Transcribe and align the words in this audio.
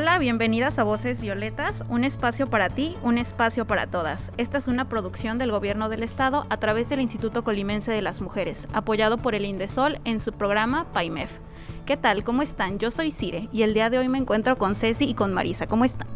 Hola, 0.00 0.18
bienvenidas 0.18 0.78
a 0.78 0.82
Voces 0.82 1.20
Violetas, 1.20 1.84
un 1.90 2.04
espacio 2.04 2.46
para 2.46 2.70
ti, 2.70 2.96
un 3.02 3.18
espacio 3.18 3.66
para 3.66 3.86
todas. 3.86 4.32
Esta 4.38 4.56
es 4.56 4.66
una 4.66 4.88
producción 4.88 5.36
del 5.36 5.50
Gobierno 5.50 5.90
del 5.90 6.02
Estado 6.02 6.46
a 6.48 6.56
través 6.56 6.88
del 6.88 7.02
Instituto 7.02 7.44
Colimense 7.44 7.92
de 7.92 8.00
las 8.00 8.22
Mujeres, 8.22 8.66
apoyado 8.72 9.18
por 9.18 9.34
el 9.34 9.44
INDESOL 9.44 10.00
en 10.06 10.18
su 10.18 10.32
programa 10.32 10.90
PAIMEF. 10.94 11.30
¿Qué 11.84 11.98
tal? 11.98 12.24
¿Cómo 12.24 12.40
están? 12.40 12.78
Yo 12.78 12.90
soy 12.90 13.10
Cire 13.10 13.50
y 13.52 13.60
el 13.60 13.74
día 13.74 13.90
de 13.90 13.98
hoy 13.98 14.08
me 14.08 14.16
encuentro 14.16 14.56
con 14.56 14.74
Ceci 14.74 15.04
y 15.04 15.12
con 15.12 15.34
Marisa. 15.34 15.66
¿Cómo 15.66 15.84
están? 15.84 16.08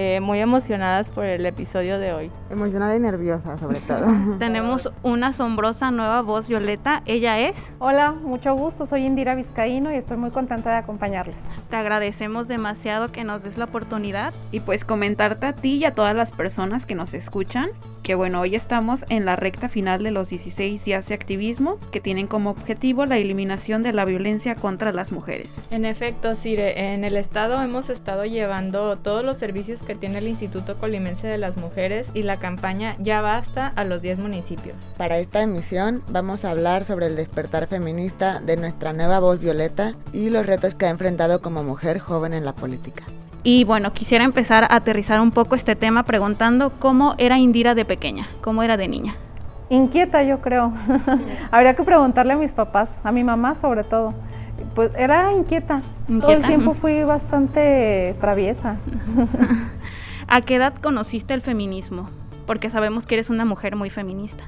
Eh, 0.00 0.20
muy 0.20 0.38
emocionadas 0.38 1.08
por 1.08 1.24
el 1.24 1.44
episodio 1.44 1.98
de 1.98 2.12
hoy. 2.12 2.30
Emocionada 2.50 2.94
y 2.94 3.00
nerviosa, 3.00 3.58
sobre 3.58 3.80
todo. 3.80 4.06
Tenemos 4.38 4.92
una 5.02 5.28
asombrosa 5.28 5.90
nueva 5.90 6.22
voz 6.22 6.46
violeta. 6.46 7.02
Ella 7.04 7.40
es. 7.40 7.72
Hola, 7.80 8.12
mucho 8.12 8.54
gusto. 8.54 8.86
Soy 8.86 9.04
Indira 9.04 9.34
Vizcaíno 9.34 9.92
y 9.92 9.96
estoy 9.96 10.16
muy 10.16 10.30
contenta 10.30 10.70
de 10.70 10.76
acompañarles. 10.76 11.42
Te 11.68 11.74
agradecemos 11.74 12.46
demasiado 12.46 13.10
que 13.10 13.24
nos 13.24 13.42
des 13.42 13.58
la 13.58 13.64
oportunidad 13.64 14.32
y 14.52 14.60
pues 14.60 14.84
comentarte 14.84 15.46
a 15.46 15.52
ti 15.52 15.78
y 15.78 15.84
a 15.84 15.96
todas 15.96 16.14
las 16.14 16.30
personas 16.30 16.86
que 16.86 16.94
nos 16.94 17.12
escuchan 17.12 17.70
que 18.08 18.14
bueno, 18.14 18.40
hoy 18.40 18.54
estamos 18.54 19.04
en 19.10 19.26
la 19.26 19.36
recta 19.36 19.68
final 19.68 20.02
de 20.02 20.10
los 20.10 20.30
16 20.30 20.82
días 20.82 21.08
de 21.08 21.14
activismo 21.14 21.78
que 21.92 22.00
tienen 22.00 22.26
como 22.26 22.48
objetivo 22.48 23.04
la 23.04 23.18
eliminación 23.18 23.82
de 23.82 23.92
la 23.92 24.06
violencia 24.06 24.54
contra 24.54 24.92
las 24.92 25.12
mujeres. 25.12 25.62
En 25.70 25.84
efecto, 25.84 26.34
Sire, 26.34 26.94
en 26.94 27.04
el 27.04 27.18
estado 27.18 27.60
hemos 27.60 27.90
estado 27.90 28.24
llevando 28.24 28.96
todos 28.96 29.22
los 29.22 29.36
servicios 29.36 29.82
que 29.88 29.94
tiene 29.94 30.18
el 30.18 30.28
Instituto 30.28 30.76
Colimense 30.76 31.26
de 31.26 31.38
las 31.38 31.56
Mujeres 31.56 32.08
y 32.12 32.22
la 32.22 32.36
campaña 32.36 32.94
Ya 32.98 33.22
Basta 33.22 33.72
a 33.74 33.84
los 33.84 34.02
10 34.02 34.18
municipios. 34.18 34.76
Para 34.98 35.16
esta 35.16 35.40
emisión 35.40 36.02
vamos 36.10 36.44
a 36.44 36.50
hablar 36.50 36.84
sobre 36.84 37.06
el 37.06 37.16
despertar 37.16 37.66
feminista 37.66 38.38
de 38.38 38.58
nuestra 38.58 38.92
nueva 38.92 39.18
voz 39.18 39.40
violeta 39.40 39.94
y 40.12 40.28
los 40.28 40.46
retos 40.46 40.74
que 40.74 40.84
ha 40.84 40.90
enfrentado 40.90 41.40
como 41.40 41.64
mujer 41.64 42.00
joven 42.00 42.34
en 42.34 42.44
la 42.44 42.54
política. 42.54 43.04
Y 43.42 43.64
bueno, 43.64 43.94
quisiera 43.94 44.24
empezar 44.24 44.64
a 44.64 44.76
aterrizar 44.76 45.22
un 45.22 45.30
poco 45.30 45.54
este 45.54 45.74
tema 45.74 46.02
preguntando 46.02 46.70
cómo 46.78 47.14
era 47.16 47.38
Indira 47.38 47.74
de 47.74 47.86
pequeña, 47.86 48.26
cómo 48.42 48.62
era 48.62 48.76
de 48.76 48.88
niña. 48.88 49.14
Inquieta, 49.70 50.22
yo 50.22 50.42
creo. 50.42 50.70
Habría 51.50 51.74
que 51.74 51.82
preguntarle 51.82 52.34
a 52.34 52.36
mis 52.36 52.52
papás, 52.52 52.98
a 53.02 53.10
mi 53.10 53.24
mamá 53.24 53.54
sobre 53.54 53.84
todo. 53.84 54.12
Pues 54.74 54.90
era 54.98 55.32
inquieta. 55.32 55.80
Todo 56.20 56.32
el 56.32 56.42
tiempo 56.42 56.74
fui 56.74 57.04
bastante 57.04 58.14
traviesa. 58.20 58.76
¿A 60.30 60.42
qué 60.42 60.56
edad 60.56 60.74
conociste 60.74 61.32
el 61.32 61.40
feminismo? 61.40 62.10
Porque 62.46 62.68
sabemos 62.68 63.06
que 63.06 63.14
eres 63.14 63.30
una 63.30 63.46
mujer 63.46 63.76
muy 63.76 63.88
feminista. 63.88 64.44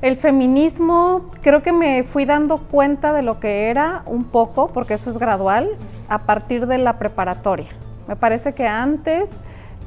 El 0.00 0.14
feminismo, 0.14 1.28
creo 1.42 1.60
que 1.60 1.72
me 1.72 2.04
fui 2.04 2.24
dando 2.24 2.58
cuenta 2.58 3.12
de 3.12 3.22
lo 3.22 3.40
que 3.40 3.68
era 3.68 4.04
un 4.06 4.22
poco, 4.22 4.68
porque 4.68 4.94
eso 4.94 5.10
es 5.10 5.18
gradual, 5.18 5.70
a 6.08 6.18
partir 6.20 6.68
de 6.68 6.78
la 6.78 7.00
preparatoria. 7.00 7.66
Me 8.06 8.14
parece 8.14 8.54
que 8.54 8.68
antes 8.68 9.40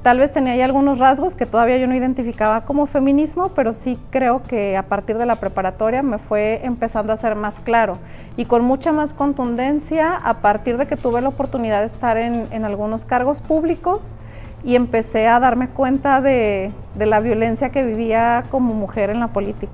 tal 0.06 0.20
vez 0.20 0.32
tenía 0.32 0.56
ya 0.56 0.66
algunos 0.66 1.00
rasgos 1.00 1.34
que 1.34 1.48
todavía 1.48 1.80
yo 1.80 1.88
no 1.88 1.96
identificaba 1.96 2.64
como 2.64 2.86
feminismo, 2.86 3.50
pero 3.56 3.74
sí 3.74 3.98
creo 4.12 4.44
que 4.44 4.78
a 4.78 4.84
partir 4.84 5.18
de 5.18 5.26
la 5.26 5.38
preparatoria 5.38 6.04
me 6.04 6.20
fue 6.20 6.64
empezando 6.64 7.12
a 7.12 7.18
ser 7.18 7.34
más 7.34 7.60
claro 7.60 7.98
y 8.38 8.46
con 8.46 8.64
mucha 8.64 8.92
más 8.92 9.16
contundencia 9.16 10.16
a 10.16 10.42
partir 10.42 10.78
de 10.78 10.86
que 10.86 10.96
tuve 10.96 11.22
la 11.22 11.30
oportunidad 11.30 11.80
de 11.80 11.88
estar 11.88 12.18
en, 12.18 12.66
algunos 12.66 13.04
cargos 13.04 13.42
públicos 13.42 14.18
y 14.66 14.76
empecé 14.76 15.28
a 15.28 15.40
darme 15.40 15.70
cuenta 15.70 16.20
de 16.20 16.74
la 16.98 17.20
violencia 17.22 17.70
que 17.70 17.84
vivía 17.84 18.44
como 18.50 18.74
mujer 18.74 19.10
en 19.10 19.22
la 19.22 19.30
política 19.30 19.72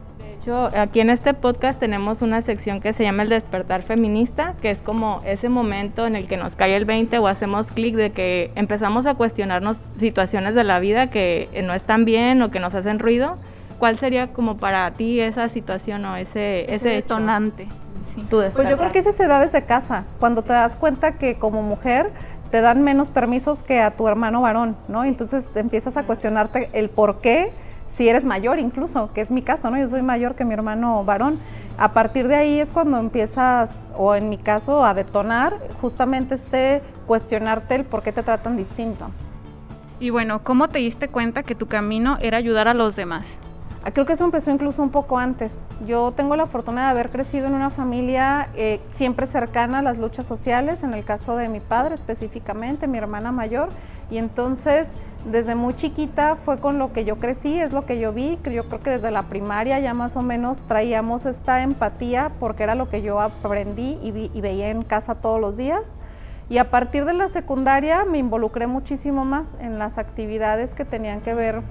aquí 0.76 1.00
en 1.00 1.10
este 1.10 1.34
podcast 1.34 1.80
tenemos 1.80 2.22
una 2.22 2.42
sección 2.42 2.82
que 2.82 2.94
se 2.94 3.04
llama 3.04 3.24
el 3.24 3.30
despertar 3.30 3.84
feminista, 3.84 4.56
que 4.62 4.72
es 4.72 4.82
como 4.82 5.22
ese 5.26 5.50
momento 5.50 6.08
en 6.08 6.16
el 6.16 6.28
que 6.28 6.38
nos 6.38 6.56
cae 6.56 6.76
el 6.76 6.86
20 6.86 7.20
o 7.20 7.28
hacemos 7.28 7.68
clic 7.68 7.96
de 7.96 8.12
que 8.12 8.52
empezamos 8.56 9.06
a 9.06 9.14
cuestionarnos 9.14 9.78
situaciones 9.98 10.56
de 10.56 10.64
la 10.64 10.80
vida 10.80 11.08
que 11.08 11.48
no 11.64 11.74
están 11.74 12.06
bien 12.06 12.42
o 12.42 12.50
que 12.50 12.60
nos 12.60 12.74
hacen 12.74 12.98
ruido. 12.98 13.38
¿Cuál 13.78 13.98
sería 13.98 14.28
como 14.34 14.58
para 14.58 14.90
ti 14.92 15.20
esa 15.20 15.50
situación 15.50 16.06
o 16.06 16.16
ese, 16.16 16.74
ese, 16.74 16.90
detonante? 16.90 17.68
pues 18.30 18.70
yo 18.70 18.78
creo 18.78 18.92
que 18.92 19.00
ese 19.00 19.14
se 19.14 19.26
da 19.26 19.40
desde 19.40 19.64
casa, 19.64 20.04
cuando 20.20 20.42
te 20.42 20.54
das 20.54 20.76
cuenta 20.76 21.14
que 21.14 21.36
como 21.36 21.64
mujer 21.64 22.12
te 22.52 22.62
dan 22.62 22.84
menos 22.84 23.10
permisos 23.10 23.64
que 23.64 23.82
a 23.82 23.92
tu 23.92 24.08
hermano 24.08 24.42
varón, 24.42 24.76
¿no? 24.88 25.04
Entonces 25.04 25.50
te 25.50 25.62
empiezas 25.62 25.98
a 25.98 26.04
cuestionarte 26.04 26.70
el 26.74 26.90
por 26.90 27.20
qué 27.20 27.52
si 27.88 28.08
eres 28.08 28.24
mayor 28.24 28.60
incluso, 28.60 29.12
que 29.14 29.22
es 29.22 29.32
mi 29.32 29.42
caso, 29.42 29.70
¿no? 29.70 29.78
Yo 29.78 29.88
soy 29.88 30.02
mayor 30.02 30.36
que 30.36 30.46
mi 30.46 30.54
hermano 30.54 31.04
varón. 31.04 31.40
A 31.78 31.94
partir 31.94 32.28
de 32.28 32.36
ahí 32.36 32.60
es 32.60 32.72
cuando 32.72 32.98
empiezas, 32.98 33.86
o 33.98 34.16
en 34.16 34.30
mi 34.30 34.38
caso, 34.38 34.86
a 34.86 34.94
detonar 34.94 35.58
justamente 35.82 36.36
este 36.36 36.82
cuestionarte 37.06 37.76
el 37.76 37.84
por 37.84 38.02
qué 38.02 38.12
te 38.12 38.24
tratan 38.24 38.56
distinto. 38.56 39.12
Y 40.00 40.10
bueno, 40.10 40.42
¿cómo 40.44 40.70
te 40.70 40.80
diste 40.80 41.10
cuenta 41.10 41.44
que 41.44 41.54
tu 41.54 41.68
camino 41.68 42.18
era 42.22 42.38
ayudar 42.38 42.68
a 42.68 42.74
los 42.74 42.96
demás? 42.96 43.38
Creo 43.84 44.06
que 44.06 44.14
eso 44.14 44.24
empezó 44.24 44.52
incluso 44.52 44.84
un 44.84 44.92
poco 44.92 45.18
antes. 45.18 45.66
Yo 45.88 46.12
tengo 46.12 46.36
la 46.36 46.46
fortuna 46.46 46.84
de 46.84 46.90
haber 46.92 47.10
crecido 47.10 47.48
en 47.48 47.56
una 47.56 47.72
familia 47.72 48.50
eh, 48.54 48.80
siempre 48.92 49.26
cercana 49.26 49.80
a 49.80 49.82
las 49.82 49.98
luchas 49.98 50.28
sociales, 50.28 50.84
en 50.84 50.94
el 50.94 51.04
caso 51.04 51.36
de 51.36 51.50
mi 51.50 51.60
padre 51.60 51.96
específicamente, 51.96 52.86
mi 52.86 53.00
hermana 53.00 53.32
mayor, 53.32 53.70
y 54.12 54.20
entonces 54.20 54.94
desde 55.32 55.56
muy 55.56 55.76
chiquita 55.76 56.36
fue 56.36 56.60
con 56.60 56.78
lo 56.78 56.94
que 56.94 57.06
yo 57.06 57.18
crecí, 57.18 57.60
es 57.60 57.74
lo 57.74 57.88
que 57.88 57.98
yo 57.98 58.14
vi, 58.14 58.38
yo 58.44 58.68
creo 58.68 58.84
que 58.84 58.92
desde 58.92 59.10
la 59.10 59.24
primaria 59.24 59.80
ya 59.80 59.96
más 59.96 60.16
o 60.16 60.22
menos 60.22 60.64
traíamos 60.64 61.26
esta 61.26 61.64
empatía 61.64 62.32
porque 62.40 62.62
era 62.62 62.76
lo 62.76 62.88
que 62.88 63.02
yo 63.02 63.20
aprendí 63.20 63.98
y, 64.04 64.30
y 64.32 64.42
veía 64.42 64.70
en 64.70 64.84
casa 64.84 65.16
todos 65.16 65.42
los 65.42 65.58
días. 65.58 65.98
Y 66.50 66.58
a 66.58 66.70
partir 66.70 67.06
de 67.06 67.14
la 67.14 67.30
secundaria 67.30 68.06
me 68.06 68.20
involucré 68.20 68.68
muchísimo 68.68 69.26
más 69.26 69.56
en 69.60 69.80
las 69.80 69.98
actividades 69.98 70.76
que 70.76 70.86
tenían 70.86 71.22
que 71.22 71.34
ver 71.34 71.64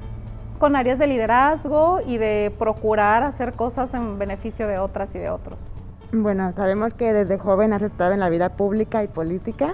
con 0.60 0.76
áreas 0.76 0.98
de 0.98 1.06
liderazgo 1.06 2.00
y 2.06 2.18
de 2.18 2.54
procurar 2.58 3.22
hacer 3.22 3.54
cosas 3.54 3.94
en 3.94 4.18
beneficio 4.18 4.68
de 4.68 4.78
otras 4.78 5.14
y 5.14 5.18
de 5.18 5.30
otros. 5.30 5.72
Bueno, 6.12 6.52
sabemos 6.52 6.92
que 6.92 7.14
desde 7.14 7.38
joven 7.38 7.72
has 7.72 7.82
estado 7.82 8.12
en 8.12 8.20
la 8.20 8.28
vida 8.28 8.50
pública 8.50 9.02
y 9.02 9.08
política. 9.08 9.72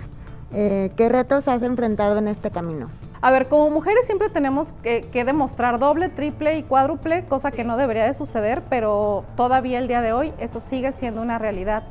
Eh, 0.53 0.93
¿Qué 0.97 1.09
retos 1.09 1.49
has 1.49 1.63
enfrentado 1.63 2.19
en 2.19 2.29
este 2.29 2.53
camino? 2.53 2.89
A 3.21 3.33
ver, 3.33 3.49
como 3.49 3.69
mujeres 3.69 4.07
siempre 4.07 4.29
tenemos 4.29 4.73
que, 4.85 5.03
que, 5.11 5.25
demostrar 5.25 5.81
doble, 5.81 6.09
triple 6.09 6.57
y 6.57 6.63
cuádruple, 6.63 7.25
cosa 7.25 7.51
que 7.51 7.65
no 7.65 7.77
debería 7.77 8.05
de 8.05 8.15
suceder, 8.15 8.63
pero 8.71 9.25
todavía 9.35 9.81
el 9.81 9.89
día 9.89 10.03
de 10.03 10.13
hoy 10.13 10.33
eso 10.39 10.61
sigue 10.61 10.93
siendo 10.93 11.21
una 11.21 11.37
realidad 11.39 11.83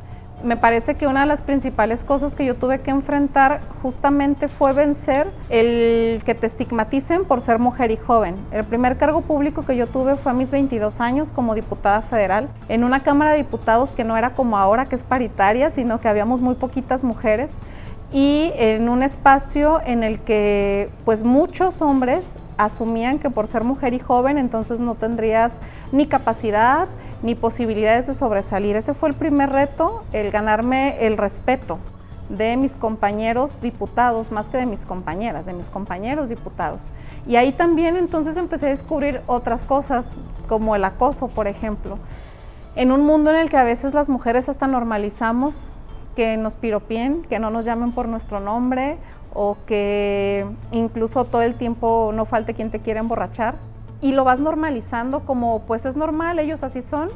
me 0.45 0.57
parece 0.57 0.95
que 0.95 1.07
una 1.07 1.21
de 1.21 1.25
las 1.25 1.41
principales 1.41 2.03
cosas 2.03 2.35
que 2.35 2.45
yo 2.45 2.55
tuve 2.55 2.79
que 2.79 2.91
enfrentar 2.91 3.61
justamente 3.81 4.47
fue 4.47 4.73
vencer 4.73 5.31
el 5.49 6.21
que 6.23 6.35
te 6.35 6.45
estigmaticen 6.45 7.25
por 7.25 7.41
ser 7.41 7.59
mujer 7.59 7.91
y 7.91 7.97
joven. 7.97 8.35
El 8.51 8.63
primer 8.63 8.97
cargo 8.97 9.21
público 9.21 9.65
que 9.65 9.75
yo 9.75 9.87
tuve 9.87 10.15
fue 10.15 10.31
a 10.31 10.35
mis 10.35 10.51
22 10.51 11.01
años 11.01 11.31
como 11.31 11.55
diputada 11.55 12.01
federal 12.01 12.47
en 12.69 12.83
una 12.83 13.01
Cámara 13.01 13.31
de 13.31 13.37
Diputados 13.37 13.93
que 13.93 14.03
no 14.03 14.15
era 14.15 14.35
como 14.35 14.57
ahora, 14.57 14.85
que 14.85 14.95
es 14.95 15.03
paritaria, 15.03 15.71
sino 15.71 15.99
que 15.99 16.07
habíamos 16.07 16.41
muy 16.41 16.55
poquitas 16.55 17.03
mujeres 17.03 17.59
y 18.15 18.53
en 18.55 18.87
un 18.87 19.03
espacio 19.03 19.81
en 19.85 20.01
el 20.01 20.21
que 20.21 20.89
pues 21.03 21.25
muchos 21.25 21.81
hombres 21.81 22.39
asumían 22.57 23.19
que 23.19 23.29
por 23.29 23.45
ser 23.45 23.65
mujer 23.65 23.93
y 23.93 23.99
joven 23.99 24.37
entonces 24.37 24.79
no 24.79 24.95
tendrías 24.95 25.59
ni 25.91 26.05
capacidad 26.05 26.87
ni 27.23 27.35
posibilidades 27.35 28.07
de 28.07 28.15
sobresalir. 28.15 28.77
Ese 28.77 28.93
fue 28.93 29.09
el 29.09 29.15
primer 29.15 29.49
reto, 29.49 30.05
el 30.13 30.31
ganarme 30.31 31.05
el 31.05 31.17
respeto 31.17 31.77
de 32.29 32.55
mis 32.55 32.77
compañeros 32.77 33.59
diputados, 33.59 34.31
más 34.31 34.47
que 34.47 34.59
de 34.59 34.65
mis 34.65 34.85
compañeras, 34.85 35.45
de 35.45 35.51
mis 35.51 35.67
compañeros 35.67 36.29
diputados. 36.29 36.91
Y 37.27 37.35
ahí 37.35 37.51
también 37.51 37.97
entonces 37.97 38.37
empecé 38.37 38.67
a 38.67 38.69
descubrir 38.69 39.23
otras 39.27 39.65
cosas, 39.65 40.13
como 40.47 40.73
el 40.77 40.85
acoso, 40.85 41.27
por 41.27 41.47
ejemplo. 41.47 41.99
En 42.77 42.93
un 42.93 43.05
mundo 43.05 43.31
en 43.31 43.35
el 43.35 43.49
que 43.49 43.57
a 43.57 43.63
veces 43.63 43.93
las 43.93 44.07
mujeres 44.07 44.47
hasta 44.47 44.67
normalizamos 44.67 45.73
que 46.15 46.37
nos 46.37 46.55
piropien, 46.55 47.23
que 47.23 47.39
no 47.39 47.49
nos 47.51 47.65
llamen 47.65 47.91
por 47.91 48.07
nuestro 48.07 48.39
nombre 48.39 48.97
o 49.33 49.57
que 49.67 50.47
incluso 50.71 51.25
todo 51.25 51.41
el 51.41 51.55
tiempo 51.55 52.11
no 52.15 52.25
falte 52.25 52.53
quien 52.53 52.71
te 52.71 52.79
quiera 52.79 53.01
emborrachar. 53.01 53.55
Y 54.01 54.13
lo 54.13 54.23
vas 54.23 54.39
normalizando 54.39 55.21
como 55.21 55.61
pues 55.61 55.85
es 55.85 55.95
normal, 55.95 56.39
ellos 56.39 56.63
así 56.63 56.81
son. 56.81 57.09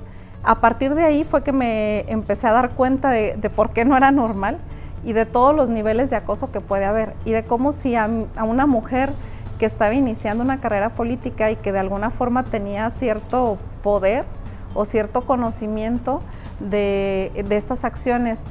A 0.44 0.62
partir 0.62 0.96
de 0.96 1.04
ahí 1.04 1.24
fue 1.24 1.44
que 1.44 1.52
me 1.52 2.02
empecé 2.12 2.48
a 2.48 2.52
dar 2.52 2.72
cuenta 2.72 3.10
de, 3.10 3.52
por 3.56 3.72
qué 3.72 3.86
no 3.86 3.98
era 3.98 4.12
normal 4.12 4.58
y 5.04 5.14
de 5.14 5.26
todos 5.26 5.56
los 5.56 5.70
niveles 5.70 6.10
de 6.10 6.18
acoso 6.18 6.52
que 6.52 6.62
puede 6.62 6.86
haber 6.86 7.14
y 7.26 7.32
de 7.32 7.44
cómo 7.44 7.72
si 7.72 7.96
a, 7.96 8.10
una 8.44 8.66
mujer 8.66 9.12
que 9.58 9.66
estaba 9.66 9.94
iniciando 9.94 10.44
una 10.44 10.62
carrera 10.62 10.90
política 10.90 11.52
y 11.52 11.58
que 11.58 11.72
de 11.72 11.80
alguna 11.80 12.10
forma 12.12 12.44
tenía 12.44 12.90
cierto 12.90 13.58
poder 13.84 14.26
o 14.74 14.86
cierto 14.86 15.26
conocimiento 15.26 16.22
de, 16.60 17.32
de 17.48 17.58
estas 17.58 17.84
acciones 17.84 18.46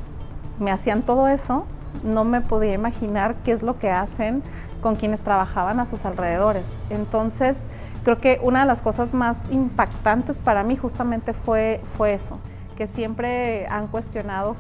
me 0.59 0.71
hacían 0.71 1.03
todo 1.03 1.29
eso, 1.29 1.67
no 2.03 2.25
me 2.25 2.41
podía 2.41 2.75
imaginar 2.75 3.37
qué 3.45 3.53
es 3.53 3.63
lo 3.63 3.79
que 3.79 3.91
hacen 3.91 4.43
con 4.81 4.97
quienes 4.97 5.23
trabajaban 5.23 5.81
a 5.81 5.87
sus 5.87 6.05
alrededores. 6.05 6.77
Entonces, 6.91 7.67
creo 8.05 8.19
que 8.19 8.41
una 8.43 8.61
de 8.61 8.67
las 8.67 8.83
cosas 8.83 9.15
más 9.15 9.49
impactantes 9.51 10.41
para 10.41 10.63
mí 10.63 10.77
justamente 10.77 11.33
fue, 11.33 11.81
fue 11.97 12.15
eso, 12.15 12.39
que 12.77 12.87
siempre 12.87 13.67
han 13.69 13.89
cuestionado 13.89 14.57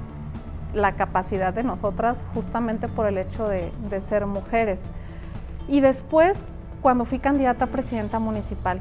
la 0.75 0.93
capacidad 0.93 1.53
de 1.55 1.62
nosotras 1.62 2.25
justamente 2.35 2.89
por 2.89 3.06
el 3.06 3.19
hecho 3.19 3.49
de, 3.49 3.71
ser 4.00 4.27
mujeres. 4.27 4.91
Y 5.69 5.81
después, 5.81 6.45
cuando 6.83 7.05
fui 7.05 7.19
candidata 7.19 7.67
a 7.67 7.69
presidenta 7.69 8.19
municipal, 8.19 8.81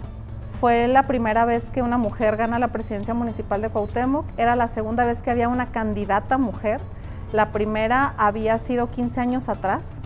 fue 0.59 0.87
la 0.87 1.03
primera 1.03 1.45
vez 1.45 1.69
que 1.69 1.81
una 1.81 1.97
mujer 1.97 2.35
gana 2.35 2.57
la 2.59 2.69
presidencia 2.69 3.13
municipal 3.13 3.61
de 3.61 3.69
Cuauhtémoc, 3.69 4.25
era 4.37 4.55
la 4.55 4.67
segunda 4.67 5.05
vez 5.05 5.21
que 5.21 5.29
había 5.29 5.49
una 5.49 5.67
candidata 5.67 6.37
mujer, 6.37 6.81
la 7.33 7.51
primera 7.51 8.13
había 8.17 8.57
sido 8.59 8.89
15 8.89 9.21
años 9.21 9.49
atrás 9.49 9.99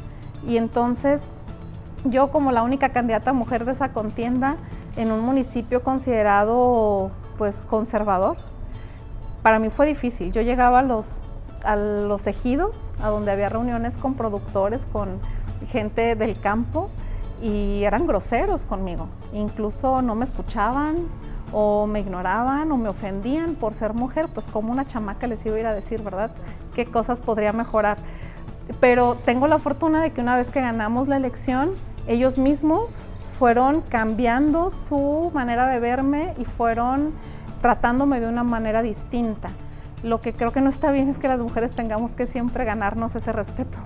y 0.46 0.58
entonces 0.58 1.32
yo 2.06 2.32
como 2.32 2.52
la 2.52 2.64
única 2.64 2.90
candidata 2.90 3.34
mujer 3.34 3.66
de 3.66 3.74
esa 3.74 3.94
contienda 3.94 4.58
en 4.96 5.12
un 5.12 5.22
municipio 5.22 5.84
considerado 5.84 7.12
pues 7.38 7.66
conservador, 7.66 8.38
para 9.42 9.60
mí 9.60 9.70
fue 9.70 9.86
difícil. 9.86 10.32
Yo 10.32 10.42
llegaba 10.42 10.80
a 10.80 10.84
los, 10.84 11.22
a 11.64 11.76
los 11.76 12.28
ejidos, 12.28 12.94
a 13.02 13.10
donde 13.10 13.32
había 13.32 13.50
reuniones 13.50 13.98
con 13.98 14.14
productores, 14.14 14.88
con 14.92 15.20
gente 15.68 16.16
del 16.16 16.40
campo, 16.40 16.90
y 17.42 17.84
eran 17.84 18.06
groseros 18.06 18.66
conmigo. 18.66 19.08
Incluso 19.34 20.02
no 20.02 20.14
me 20.16 20.26
escuchaban 20.26 21.08
o 21.52 21.88
me 21.88 22.00
ignoraban 22.00 22.72
o 22.72 22.78
me 22.78 22.90
ofendían 22.90 23.56
por 23.56 23.76
ser 23.76 23.94
mujer, 23.94 24.28
pues 24.34 24.48
como 24.48 24.72
una 24.72 24.86
chamaca 24.86 25.28
les 25.28 25.46
iba 25.46 25.56
a 25.56 25.60
ir 25.60 25.66
a 25.68 25.74
decir, 25.74 26.02
¿verdad? 26.02 26.32
¿Qué 26.74 26.86
cosas 26.86 27.22
podría 27.22 27.54
mejorar? 27.54 27.98
pero 28.80 29.16
tengo 29.26 29.48
la 29.48 29.60
fortuna 29.60 30.02
de 30.02 30.12
que 30.12 30.22
una 30.22 30.36
vez 30.36 30.50
que 30.50 30.62
ganamos 30.62 31.08
la 31.08 31.18
elección, 31.18 31.72
ellos 32.08 32.38
mismos 32.38 33.00
fueron 33.38 33.82
cambiando 33.82 34.70
su 34.70 35.32
manera 35.34 35.68
de 35.68 35.80
verme 35.80 36.34
y 36.38 36.46
fueron 36.46 37.14
tratándome 37.62 38.20
de 38.20 38.28
una 38.28 38.44
manera 38.44 38.82
distinta. 38.82 39.50
Lo 40.04 40.22
que 40.22 40.34
creo 40.34 40.52
que 40.52 40.62
no 40.62 40.70
está 40.70 40.92
bien 40.92 41.10
es 41.10 41.18
que 41.18 41.28
las 41.28 41.42
mujeres 41.42 41.74
tengamos 41.74 42.16
que 42.16 42.28
siempre 42.28 42.66
ganarnos 42.66 43.16
ese 43.16 43.32
respeto. 43.32 43.78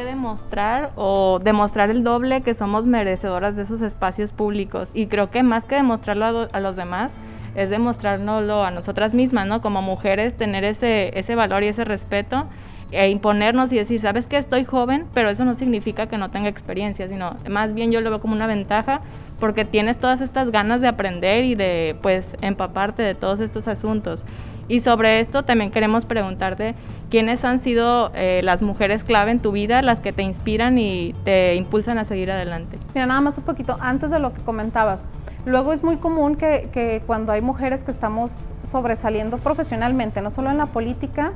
Que 0.00 0.06
demostrar 0.06 0.92
o 0.96 1.40
demostrar 1.44 1.90
el 1.90 2.02
doble 2.02 2.40
que 2.40 2.54
somos 2.54 2.86
merecedoras 2.86 3.54
de 3.54 3.64
esos 3.64 3.82
espacios 3.82 4.32
públicos. 4.32 4.88
Y 4.94 5.08
creo 5.08 5.30
que 5.30 5.42
más 5.42 5.66
que 5.66 5.74
demostrarlo 5.74 6.48
a, 6.50 6.60
los 6.60 6.74
demás, 6.74 7.12
es 7.54 7.68
demostrárnoslo 7.68 8.64
a 8.64 8.70
nosotras 8.70 9.12
mismas, 9.12 9.46
¿no? 9.46 9.60
Como 9.60 9.82
mujeres, 9.82 10.38
tener 10.38 10.64
ese, 10.64 11.18
ese 11.18 11.34
valor 11.34 11.64
y 11.64 11.66
ese 11.66 11.84
respeto 11.84 12.46
e 12.92 13.08
imponernos 13.08 13.72
y 13.72 13.76
decir, 13.76 14.00
sabes 14.00 14.26
que 14.26 14.36
estoy 14.36 14.64
joven, 14.64 15.06
pero 15.14 15.30
eso 15.30 15.44
no 15.44 15.54
significa 15.54 16.06
que 16.06 16.18
no 16.18 16.30
tenga 16.30 16.48
experiencia, 16.48 17.08
sino 17.08 17.36
más 17.48 17.74
bien 17.74 17.92
yo 17.92 18.00
lo 18.00 18.10
veo 18.10 18.20
como 18.20 18.34
una 18.34 18.46
ventaja 18.46 19.00
porque 19.38 19.64
tienes 19.64 19.96
todas 19.96 20.20
estas 20.20 20.50
ganas 20.50 20.80
de 20.80 20.88
aprender 20.88 21.44
y 21.44 21.54
de 21.54 21.96
pues 22.02 22.36
empaparte 22.42 23.02
de 23.02 23.14
todos 23.14 23.40
estos 23.40 23.68
asuntos. 23.68 24.24
Y 24.68 24.80
sobre 24.80 25.18
esto 25.18 25.42
también 25.42 25.72
queremos 25.72 26.04
preguntarte 26.04 26.76
quiénes 27.10 27.44
han 27.44 27.58
sido 27.58 28.12
eh, 28.14 28.40
las 28.44 28.62
mujeres 28.62 29.02
clave 29.02 29.32
en 29.32 29.40
tu 29.40 29.50
vida, 29.50 29.82
las 29.82 29.98
que 29.98 30.12
te 30.12 30.22
inspiran 30.22 30.78
y 30.78 31.12
te 31.24 31.56
impulsan 31.56 31.98
a 31.98 32.04
seguir 32.04 32.30
adelante. 32.30 32.78
Mira, 32.94 33.06
nada 33.06 33.20
más 33.20 33.36
un 33.38 33.44
poquito, 33.44 33.76
antes 33.80 34.12
de 34.12 34.20
lo 34.20 34.32
que 34.32 34.40
comentabas, 34.42 35.08
luego 35.44 35.72
es 35.72 35.82
muy 35.82 35.96
común 35.96 36.36
que, 36.36 36.68
que 36.72 37.02
cuando 37.04 37.32
hay 37.32 37.40
mujeres 37.40 37.82
que 37.82 37.90
estamos 37.90 38.54
sobresaliendo 38.62 39.38
profesionalmente, 39.38 40.22
no 40.22 40.30
solo 40.30 40.50
en 40.50 40.58
la 40.58 40.66
política, 40.66 41.32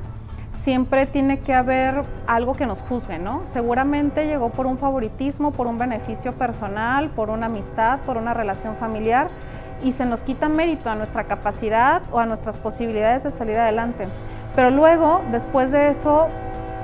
siempre 0.55 1.05
tiene 1.05 1.39
que 1.39 1.53
haber 1.53 2.03
algo 2.27 2.53
que 2.53 2.65
nos 2.65 2.81
juzgue, 2.81 3.19
¿no? 3.19 3.41
Seguramente 3.45 4.25
llegó 4.25 4.49
por 4.49 4.65
un 4.65 4.77
favoritismo, 4.77 5.51
por 5.51 5.67
un 5.67 5.77
beneficio 5.77 6.33
personal, 6.33 7.09
por 7.09 7.29
una 7.29 7.47
amistad, 7.47 7.99
por 7.99 8.17
una 8.17 8.33
relación 8.33 8.75
familiar 8.75 9.29
y 9.83 9.91
se 9.91 10.05
nos 10.05 10.23
quita 10.23 10.49
mérito 10.49 10.89
a 10.89 10.95
nuestra 10.95 11.25
capacidad 11.25 12.01
o 12.11 12.19
a 12.19 12.25
nuestras 12.25 12.57
posibilidades 12.57 13.23
de 13.23 13.31
salir 13.31 13.57
adelante. 13.57 14.07
Pero 14.55 14.71
luego, 14.71 15.21
después 15.31 15.71
de 15.71 15.89
eso, 15.89 16.27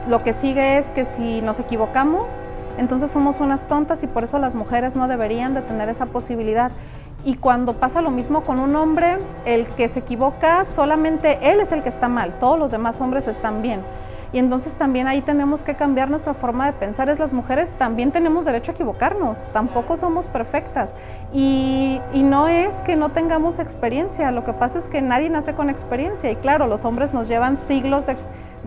lo 0.07 0.23
que 0.23 0.33
sigue 0.33 0.77
es 0.77 0.91
que 0.91 1.05
si 1.05 1.41
nos 1.41 1.59
equivocamos, 1.59 2.43
entonces 2.77 3.11
somos 3.11 3.39
unas 3.39 3.67
tontas 3.67 4.03
y 4.03 4.07
por 4.07 4.23
eso 4.23 4.39
las 4.39 4.55
mujeres 4.55 4.95
no 4.95 5.07
deberían 5.07 5.53
de 5.53 5.61
tener 5.61 5.89
esa 5.89 6.07
posibilidad. 6.07 6.71
Y 7.23 7.35
cuando 7.35 7.73
pasa 7.73 8.01
lo 8.01 8.09
mismo 8.09 8.43
con 8.43 8.59
un 8.59 8.75
hombre, 8.75 9.17
el 9.45 9.67
que 9.67 9.87
se 9.87 9.99
equivoca, 9.99 10.65
solamente 10.65 11.51
él 11.51 11.59
es 11.59 11.71
el 11.71 11.83
que 11.83 11.89
está 11.89 12.07
mal, 12.07 12.33
todos 12.39 12.57
los 12.57 12.71
demás 12.71 12.99
hombres 12.99 13.27
están 13.27 13.61
bien. 13.61 13.81
Y 14.33 14.39
entonces 14.39 14.75
también 14.75 15.07
ahí 15.07 15.21
tenemos 15.21 15.63
que 15.63 15.75
cambiar 15.75 16.09
nuestra 16.09 16.33
forma 16.33 16.65
de 16.65 16.73
pensar. 16.73 17.09
Es 17.09 17.19
las 17.19 17.33
mujeres 17.33 17.73
también 17.73 18.11
tenemos 18.11 18.45
derecho 18.45 18.71
a 18.71 18.73
equivocarnos, 18.73 19.47
tampoco 19.51 19.97
somos 19.97 20.29
perfectas. 20.29 20.95
Y, 21.33 21.99
y, 22.13 22.23
no 22.23 22.47
es 22.47 22.81
que 22.81 22.95
no 22.95 23.09
tengamos 23.09 23.59
experiencia, 23.59 24.31
lo 24.31 24.45
que 24.45 24.53
pasa 24.53 24.79
es 24.79 24.87
que 24.87 25.01
nadie 25.01 25.29
nace 25.29 25.53
con 25.53 25.69
experiencia. 25.69 26.31
Y 26.31 26.37
claro, 26.37 26.67
los 26.67 26.85
hombres 26.85 27.13
nos 27.13 27.27
llevan 27.27 27.57
siglos 27.57 28.05
de 28.05 28.15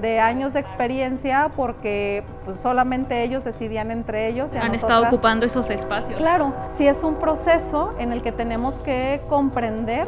de 0.04 0.20
años 0.20 0.52
de 0.52 0.60
experiencia 0.60 1.50
porque 1.56 2.24
pues, 2.44 2.60
solamente 2.60 3.22
ellos 3.22 3.42
decidían 3.42 3.90
entre 3.90 4.28
ellos. 4.28 4.54
Y 4.54 4.58
Han 4.58 4.74
estado 4.74 5.06
ocupando 5.06 5.46
esos 5.46 5.70
espacios. 5.70 6.18
Claro, 6.18 6.52
sí 6.76 6.86
es 6.86 7.02
un 7.02 7.14
proceso 7.14 7.94
en 7.98 8.12
el 8.12 8.22
que 8.22 8.30
tenemos 8.30 8.78
que 8.78 9.22
comprender 9.30 10.06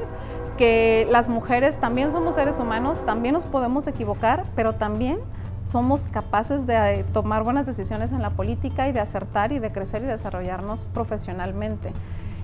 que 0.59 1.09
las 1.11 1.31
mujeres 1.31 1.81
también 1.81 2.13
somos 2.13 2.35
seres 2.35 2.59
humanos, 2.59 3.07
también 3.07 3.33
nos 3.33 3.47
podemos 3.47 3.87
equivocar, 3.87 4.45
pero 4.55 4.75
también 4.75 5.19
somos 5.67 6.07
capaces 6.09 6.67
de 6.67 7.05
tomar 7.15 7.43
buenas 7.43 7.65
decisiones 7.65 8.13
en 8.13 8.21
la 8.21 8.31
política 8.31 8.89
y 8.89 8.93
de 8.93 9.01
acertar 9.01 9.51
y 9.53 9.59
de 9.61 9.73
crecer 9.73 10.03
y 10.03 10.07
desarrollarnos 10.07 10.85
profesionalmente. 10.85 11.93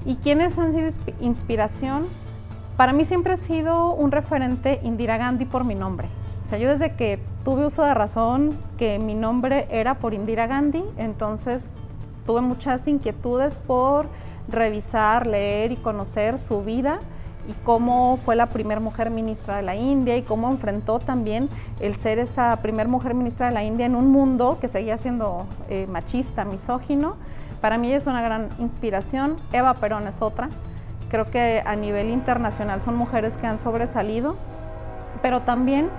¿Y 0.06 0.16
quiénes 0.16 0.58
han 0.58 0.72
sido 0.72 0.88
inspiración? 1.20 2.06
Para 2.78 2.94
mí 2.94 3.04
siempre 3.04 3.34
ha 3.34 3.36
sido 3.36 3.92
un 3.92 4.10
referente 4.10 4.80
Indira 4.82 5.18
Gandhi 5.18 5.44
por 5.44 5.64
mi 5.64 5.74
nombre. 5.74 6.08
O 6.44 6.46
sea, 6.46 6.58
yo 6.58 6.68
desde 6.68 6.94
que 6.94 7.18
tuve 7.44 7.66
uso 7.66 7.82
de 7.82 7.94
razón 7.94 8.56
que 8.76 8.98
mi 8.98 9.14
nombre 9.14 9.66
era 9.70 9.94
por 9.94 10.14
Indira 10.14 10.46
Gandhi, 10.46 10.84
entonces 10.96 11.72
tuve 12.26 12.40
muchas 12.40 12.86
inquietudes 12.88 13.58
por 13.58 14.06
revisar, 14.48 15.26
leer 15.26 15.72
y 15.72 15.76
conocer 15.76 16.38
su 16.38 16.62
vida 16.62 17.00
y 17.48 17.52
cómo 17.64 18.18
fue 18.18 18.36
la 18.36 18.46
primera 18.46 18.80
mujer 18.80 19.10
ministra 19.10 19.56
de 19.56 19.62
la 19.62 19.74
India 19.74 20.16
y 20.16 20.22
cómo 20.22 20.48
enfrentó 20.50 21.00
también 21.00 21.48
el 21.80 21.94
ser 21.96 22.18
esa 22.18 22.56
primera 22.56 22.88
mujer 22.88 23.14
ministra 23.14 23.46
de 23.46 23.52
la 23.52 23.64
India 23.64 23.86
en 23.86 23.96
un 23.96 24.10
mundo 24.10 24.58
que 24.60 24.68
seguía 24.68 24.96
siendo 24.98 25.46
eh, 25.68 25.86
machista, 25.88 26.44
misógino. 26.44 27.16
Para 27.60 27.78
mí 27.78 27.92
es 27.92 28.06
una 28.06 28.22
gran 28.22 28.48
inspiración. 28.58 29.36
Eva 29.52 29.74
Perón 29.74 30.06
es 30.06 30.22
otra. 30.22 30.50
Creo 31.10 31.30
que 31.30 31.62
a 31.64 31.76
nivel 31.76 32.10
internacional 32.10 32.80
son 32.80 32.96
mujeres 32.96 33.36
que 33.36 33.46
han 33.46 33.58
sobresalido, 33.58 34.36
pero 35.20 35.42
también 35.42 35.90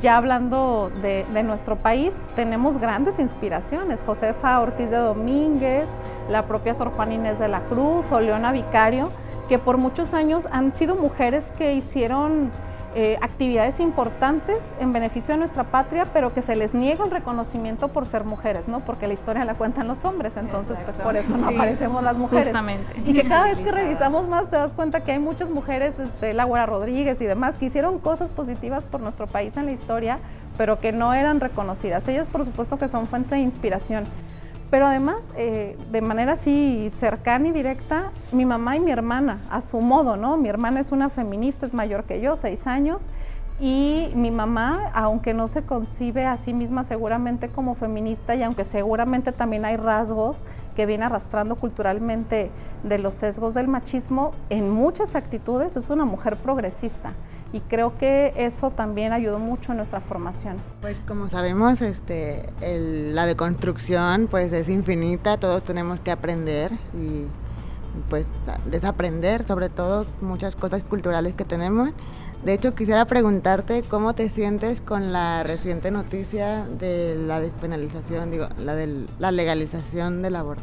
ya 0.00 0.16
hablando 0.16 0.90
de, 1.02 1.24
nuestro 1.42 1.76
país, 1.76 2.20
tenemos 2.34 2.78
grandes 2.78 3.18
inspiraciones. 3.18 4.04
Josefa 4.04 4.60
Ortiz 4.60 4.90
de 4.90 4.96
Domínguez, 4.96 5.96
la 6.30 6.46
propia 6.46 6.74
Sor 6.74 6.92
Juan 6.92 7.12
Inés 7.12 7.38
de 7.38 7.48
la 7.48 7.60
Cruz 7.60 8.12
o 8.12 8.20
Leona 8.20 8.52
Vicario, 8.52 9.10
que 9.48 9.58
por 9.58 9.78
muchos 9.78 10.14
años 10.14 10.48
han 10.50 10.74
sido 10.74 10.96
mujeres 10.96 11.52
que 11.56 11.74
hicieron 11.74 12.50
eh, 12.98 13.18
actividades 13.20 13.78
importantes 13.78 14.74
en 14.80 14.90
beneficio 14.94 15.34
de 15.34 15.38
nuestra 15.38 15.64
patria, 15.64 16.06
pero 16.14 16.32
que 16.32 16.40
se 16.40 16.56
les 16.56 16.74
niega 16.74 17.04
un 17.04 17.10
reconocimiento 17.10 17.88
por 17.88 18.06
ser 18.06 18.24
mujeres, 18.24 18.68
¿no? 18.68 18.80
Porque 18.80 19.06
la 19.06 19.12
historia 19.12 19.44
la 19.44 19.52
cuentan 19.52 19.86
los 19.86 20.06
hombres, 20.06 20.38
entonces 20.38 20.78
pues 20.82 20.96
por 20.96 21.14
eso 21.14 21.36
no 21.36 21.46
aparecemos 21.46 22.02
las 22.02 22.16
mujeres. 22.16 22.46
Justamente. 22.46 23.02
Y 23.04 23.12
que 23.12 23.28
cada 23.28 23.44
vez 23.44 23.60
que 23.60 23.70
revisamos 23.70 24.26
más 24.28 24.48
te 24.48 24.56
das 24.56 24.72
cuenta 24.72 25.04
que 25.04 25.12
hay 25.12 25.18
muchas 25.18 25.50
mujeres, 25.50 25.98
este, 25.98 26.32
Laura 26.32 26.64
Rodríguez 26.64 27.20
y 27.20 27.26
demás, 27.26 27.58
que 27.58 27.66
hicieron 27.66 27.98
cosas 27.98 28.30
positivas 28.30 28.86
por 28.86 29.02
nuestro 29.02 29.26
país 29.26 29.58
en 29.58 29.66
la 29.66 29.72
historia, 29.72 30.18
pero 30.56 30.80
que 30.80 30.92
no 30.92 31.12
eran 31.12 31.40
reconocidas. 31.40 32.08
Ellas 32.08 32.26
por 32.28 32.46
supuesto 32.46 32.78
que 32.78 32.88
son 32.88 33.06
fuente 33.06 33.34
de 33.34 33.42
inspiración. 33.42 34.06
Pero 34.70 34.86
además, 34.86 35.28
eh, 35.36 35.76
de 35.92 36.00
manera 36.00 36.32
así 36.32 36.88
cercana 36.90 37.48
y 37.48 37.52
directa, 37.52 38.10
mi 38.32 38.44
mamá 38.44 38.76
y 38.76 38.80
mi 38.80 38.90
hermana, 38.90 39.40
a 39.48 39.62
su 39.62 39.80
modo, 39.80 40.16
¿no? 40.16 40.36
Mi 40.36 40.48
hermana 40.48 40.80
es 40.80 40.90
una 40.90 41.08
feminista, 41.08 41.66
es 41.66 41.74
mayor 41.74 42.04
que 42.04 42.20
yo, 42.20 42.34
seis 42.34 42.66
años, 42.66 43.08
y 43.58 44.10
mi 44.14 44.30
mamá, 44.30 44.90
aunque 44.92 45.32
no 45.32 45.48
se 45.48 45.62
concibe 45.62 46.26
a 46.26 46.36
sí 46.36 46.52
misma 46.52 46.84
seguramente 46.84 47.48
como 47.48 47.74
feminista 47.74 48.34
y 48.34 48.42
aunque 48.42 48.64
seguramente 48.64 49.32
también 49.32 49.64
hay 49.64 49.76
rasgos 49.76 50.44
que 50.74 50.84
viene 50.84 51.06
arrastrando 51.06 51.56
culturalmente 51.56 52.50
de 52.82 52.98
los 52.98 53.14
sesgos 53.14 53.54
del 53.54 53.66
machismo, 53.66 54.32
en 54.50 54.70
muchas 54.70 55.14
actitudes 55.14 55.76
es 55.76 55.88
una 55.88 56.04
mujer 56.04 56.36
progresista. 56.36 57.14
Y 57.52 57.60
creo 57.60 57.96
que 57.96 58.32
eso 58.36 58.70
también 58.70 59.12
ayudó 59.12 59.38
mucho 59.38 59.72
en 59.72 59.78
nuestra 59.78 60.00
formación. 60.00 60.56
Pues 60.80 60.96
como 61.06 61.28
sabemos, 61.28 61.80
este, 61.82 62.50
la 62.60 63.26
deconstrucción 63.26 64.28
pues 64.30 64.52
es 64.52 64.68
infinita, 64.68 65.38
todos 65.38 65.62
tenemos 65.62 66.00
que 66.00 66.10
aprender 66.10 66.72
y 66.94 67.26
pues 68.10 68.30
desaprender 68.66 69.44
sobre 69.44 69.68
todo 69.68 70.06
muchas 70.20 70.54
cosas 70.56 70.82
culturales 70.82 71.34
que 71.34 71.44
tenemos. 71.44 71.90
De 72.44 72.52
hecho, 72.52 72.74
quisiera 72.74 73.06
preguntarte 73.06 73.82
cómo 73.82 74.14
te 74.14 74.28
sientes 74.28 74.80
con 74.80 75.12
la 75.12 75.42
reciente 75.42 75.90
noticia 75.90 76.66
de 76.66 77.16
la 77.16 77.40
despenalización, 77.40 78.30
digo, 78.30 78.48
la 78.58 78.74
de 78.74 79.06
la 79.18 79.32
legalización 79.32 80.22
del 80.22 80.36
aborto. 80.36 80.62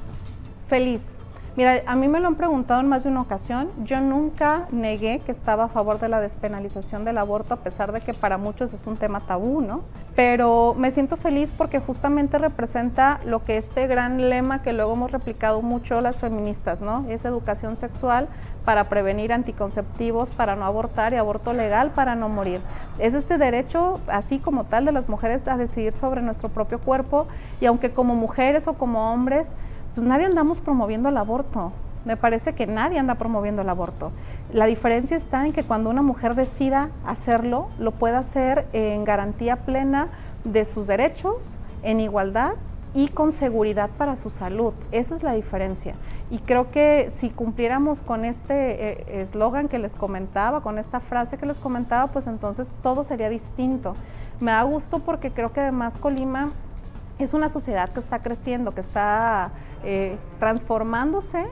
Feliz, 0.65 1.13
Mira, 1.55 1.83
a 1.85 1.95
mí 1.95 2.07
me 2.07 2.19
lo 2.19 2.25
han 2.25 2.33
preguntado 2.33 2.81
en 2.81 2.89
más 2.89 3.03
de 3.03 3.09
una 3.09 3.21
ocasión. 3.21 3.69
Yo 3.83 4.01
nunca 4.01 4.67
negué 4.71 5.19
que 5.19 5.31
estaba 5.31 5.65
a 5.65 5.67
favor 5.67 5.99
de 5.99 6.09
la 6.09 6.19
despenalización 6.19 7.05
del 7.05 7.19
aborto, 7.19 7.53
a 7.53 7.57
pesar 7.57 7.91
de 7.91 8.01
que 8.01 8.15
para 8.15 8.39
muchos 8.39 8.73
es 8.73 8.87
un 8.87 8.97
tema 8.97 9.19
tabú, 9.19 9.61
¿no? 9.61 9.81
Pero 10.15 10.73
me 10.75 10.89
siento 10.89 11.15
feliz 11.15 11.51
porque 11.51 11.79
justamente 11.79 12.39
representa 12.39 13.19
lo 13.23 13.43
que 13.43 13.57
este 13.57 13.85
gran 13.85 14.31
lema 14.31 14.63
que 14.63 14.73
luego 14.73 14.93
hemos 14.93 15.11
replicado 15.11 15.61
mucho 15.61 16.01
las 16.01 16.17
feministas, 16.17 16.81
¿no? 16.81 17.05
Es 17.07 17.23
educación 17.23 17.77
sexual 17.77 18.29
para 18.65 18.89
prevenir 18.89 19.31
anticonceptivos, 19.31 20.31
para 20.31 20.55
no 20.55 20.65
abortar 20.65 21.13
y 21.13 21.17
aborto 21.17 21.53
legal 21.53 21.91
para 21.91 22.15
no 22.15 22.29
morir. 22.29 22.61
Es 22.97 23.13
este 23.13 23.37
derecho, 23.37 23.99
así 24.07 24.39
como 24.39 24.63
tal, 24.63 24.85
de 24.85 24.91
las 24.91 25.07
mujeres 25.07 25.47
a 25.47 25.55
decidir 25.55 25.93
sobre 25.93 26.23
nuestro 26.23 26.49
propio 26.49 26.79
cuerpo 26.79 27.27
y 27.61 27.67
aunque 27.67 27.91
como 27.91 28.15
mujeres 28.15 28.67
o 28.67 28.73
como 28.73 29.13
hombres 29.13 29.55
pues 29.93 30.05
nadie 30.05 30.25
andamos 30.25 30.61
promoviendo 30.61 31.09
el 31.09 31.17
aborto. 31.17 31.71
Me 32.05 32.17
parece 32.17 32.53
que 32.53 32.67
nadie 32.67 32.99
anda 32.99 33.15
promoviendo 33.15 33.61
el 33.61 33.69
aborto. 33.69 34.11
La 34.51 34.65
diferencia 34.65 35.15
está 35.15 35.45
en 35.45 35.53
que 35.53 35.63
cuando 35.63 35.89
una 35.89 36.01
mujer 36.01 36.35
decida 36.35 36.89
hacerlo, 37.05 37.69
lo 37.79 37.91
pueda 37.91 38.19
hacer 38.19 38.67
en 38.73 39.05
garantía 39.05 39.57
plena 39.57 40.09
de 40.43 40.65
sus 40.65 40.87
derechos, 40.87 41.59
en 41.81 42.01
igualdad 42.01 42.53
y 42.93 43.07
con 43.07 43.31
seguridad 43.31 43.89
para 43.97 44.15
su 44.15 44.29
salud. 44.29 44.73
Esa 44.91 45.15
es 45.15 45.23
la 45.23 45.33
diferencia. 45.33 45.95
Y 46.29 46.39
creo 46.39 46.71
que 46.71 47.07
si 47.09 47.29
cumpliéramos 47.29 48.01
con 48.01 48.25
este 48.25 48.91
eh, 48.91 49.21
eslogan 49.21 49.67
que 49.67 49.79
les 49.79 49.95
comentaba, 49.95 50.61
con 50.61 50.77
esta 50.77 50.99
frase 50.99 51.37
que 51.37 51.45
les 51.45 51.59
comentaba, 51.59 52.07
pues 52.07 52.27
entonces 52.27 52.71
todo 52.81 53.03
sería 53.03 53.29
distinto. 53.29 53.95
Me 54.39 54.51
da 54.51 54.63
gusto 54.63 54.99
porque 54.99 55.31
creo 55.31 55.53
que 55.53 55.61
además 55.61 55.97
Colima 55.97 56.51
es 57.19 57.33
una 57.33 57.49
sociedad 57.49 57.89
que 57.89 57.99
está 57.99 58.21
creciendo, 58.21 58.73
que 58.73 58.81
está 58.81 59.51
eh, 59.83 60.17
transformándose 60.39 61.45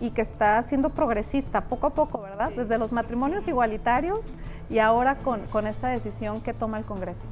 y 0.00 0.10
que 0.10 0.22
está 0.22 0.62
siendo 0.62 0.90
progresista 0.90 1.62
poco 1.62 1.86
a 1.86 1.90
poco, 1.90 2.20
¿verdad? 2.20 2.50
Desde 2.56 2.78
los 2.78 2.92
matrimonios 2.92 3.46
igualitarios 3.46 4.32
y 4.68 4.78
ahora 4.78 5.14
con, 5.14 5.46
con 5.46 5.66
esta 5.66 5.88
decisión 5.88 6.40
que 6.40 6.52
toma 6.52 6.78
el 6.78 6.84
Congreso. 6.84 7.28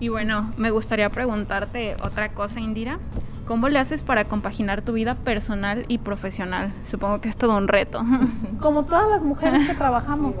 Y 0.00 0.08
bueno, 0.08 0.50
me 0.56 0.70
gustaría 0.70 1.10
preguntarte 1.10 1.94
otra 2.02 2.32
cosa, 2.32 2.58
Indira. 2.58 2.98
¿Cómo 3.46 3.68
le 3.68 3.78
haces 3.78 4.02
para 4.02 4.24
compaginar 4.24 4.80
tu 4.80 4.92
vida 4.92 5.14
personal 5.14 5.84
y 5.88 5.98
profesional? 5.98 6.72
Supongo 6.88 7.20
que 7.20 7.28
es 7.28 7.36
todo 7.36 7.56
un 7.56 7.68
reto. 7.68 8.02
Como 8.60 8.84
todas 8.84 9.08
las 9.10 9.24
mujeres 9.24 9.66
que 9.66 9.74
trabajamos 9.76 10.36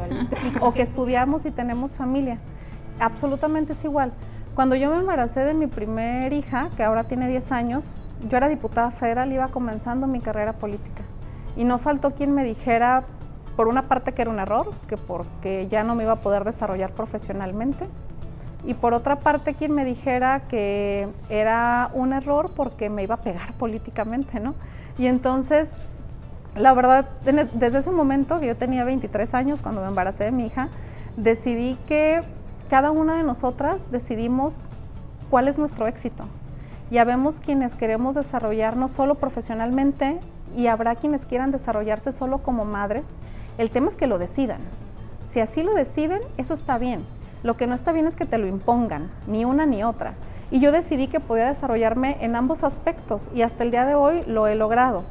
o 0.60 0.72
que 0.72 0.82
estudiamos 0.82 1.44
y 1.44 1.50
tenemos 1.50 1.94
familia. 1.94 2.38
Absolutamente 3.00 3.72
es 3.72 3.84
igual. 3.84 4.12
Cuando 4.60 4.76
yo 4.76 4.90
me 4.90 4.98
embaracé 4.98 5.42
de 5.42 5.54
mi 5.54 5.68
primer 5.68 6.34
hija, 6.34 6.68
que 6.76 6.82
ahora 6.82 7.04
tiene 7.04 7.28
10 7.28 7.50
años, 7.50 7.94
yo 8.28 8.36
era 8.36 8.46
diputada 8.46 8.90
federal, 8.90 9.32
iba 9.32 9.48
comenzando 9.48 10.06
mi 10.06 10.20
carrera 10.20 10.52
política. 10.52 11.02
Y 11.56 11.64
no 11.64 11.78
faltó 11.78 12.10
quien 12.10 12.34
me 12.34 12.44
dijera, 12.44 13.04
por 13.56 13.68
una 13.68 13.88
parte, 13.88 14.12
que 14.12 14.20
era 14.20 14.30
un 14.30 14.38
error, 14.38 14.70
que 14.86 14.98
porque 14.98 15.66
ya 15.68 15.82
no 15.82 15.94
me 15.94 16.02
iba 16.02 16.12
a 16.12 16.20
poder 16.20 16.44
desarrollar 16.44 16.92
profesionalmente. 16.92 17.88
Y 18.66 18.74
por 18.74 18.92
otra 18.92 19.20
parte, 19.20 19.54
quien 19.54 19.72
me 19.72 19.82
dijera 19.86 20.40
que 20.40 21.08
era 21.30 21.90
un 21.94 22.12
error 22.12 22.50
porque 22.54 22.90
me 22.90 23.02
iba 23.02 23.14
a 23.14 23.22
pegar 23.22 23.54
políticamente, 23.54 24.40
¿no? 24.40 24.54
Y 24.98 25.06
entonces, 25.06 25.72
la 26.54 26.74
verdad, 26.74 27.08
desde 27.54 27.78
ese 27.78 27.90
momento, 27.92 28.38
que 28.40 28.48
yo 28.48 28.56
tenía 28.58 28.84
23 28.84 29.32
años 29.32 29.62
cuando 29.62 29.80
me 29.80 29.88
embaracé 29.88 30.24
de 30.24 30.32
mi 30.32 30.44
hija, 30.44 30.68
decidí 31.16 31.78
que 31.86 32.22
cada 32.70 32.92
una 32.92 33.16
de 33.16 33.24
nosotras 33.24 33.90
decidimos 33.90 34.60
cuál 35.28 35.48
es 35.48 35.58
nuestro 35.58 35.88
éxito. 35.88 36.22
Ya 36.92 37.02
vemos 37.02 37.40
quienes 37.40 37.74
queremos 37.74 38.14
desarrollarnos 38.14 38.92
solo 38.92 39.16
profesionalmente 39.16 40.20
y 40.56 40.68
habrá 40.68 40.94
quienes 40.94 41.26
quieran 41.26 41.50
desarrollarse 41.50 42.12
solo 42.12 42.38
como 42.38 42.64
madres. 42.64 43.18
El 43.58 43.72
tema 43.72 43.88
es 43.88 43.96
que 43.96 44.06
lo 44.06 44.18
decidan. 44.18 44.60
Si 45.24 45.40
así 45.40 45.64
lo 45.64 45.74
deciden, 45.74 46.20
eso 46.36 46.54
está 46.54 46.78
bien. 46.78 47.04
Lo 47.42 47.56
que 47.56 47.66
no 47.66 47.74
está 47.74 47.90
bien 47.90 48.06
es 48.06 48.14
que 48.14 48.24
te 48.24 48.38
lo 48.38 48.46
impongan, 48.46 49.10
ni 49.26 49.44
una 49.44 49.66
ni 49.66 49.82
otra. 49.82 50.14
Y 50.52 50.60
yo 50.60 50.70
decidí 50.70 51.08
que 51.08 51.18
podía 51.18 51.48
desarrollarme 51.48 52.18
en 52.20 52.36
ambos 52.36 52.62
aspectos 52.62 53.32
y 53.34 53.42
hasta 53.42 53.64
el 53.64 53.72
día 53.72 53.84
de 53.84 53.96
hoy 53.96 54.22
lo 54.28 54.46
he 54.46 54.54
logrado. 54.54 55.02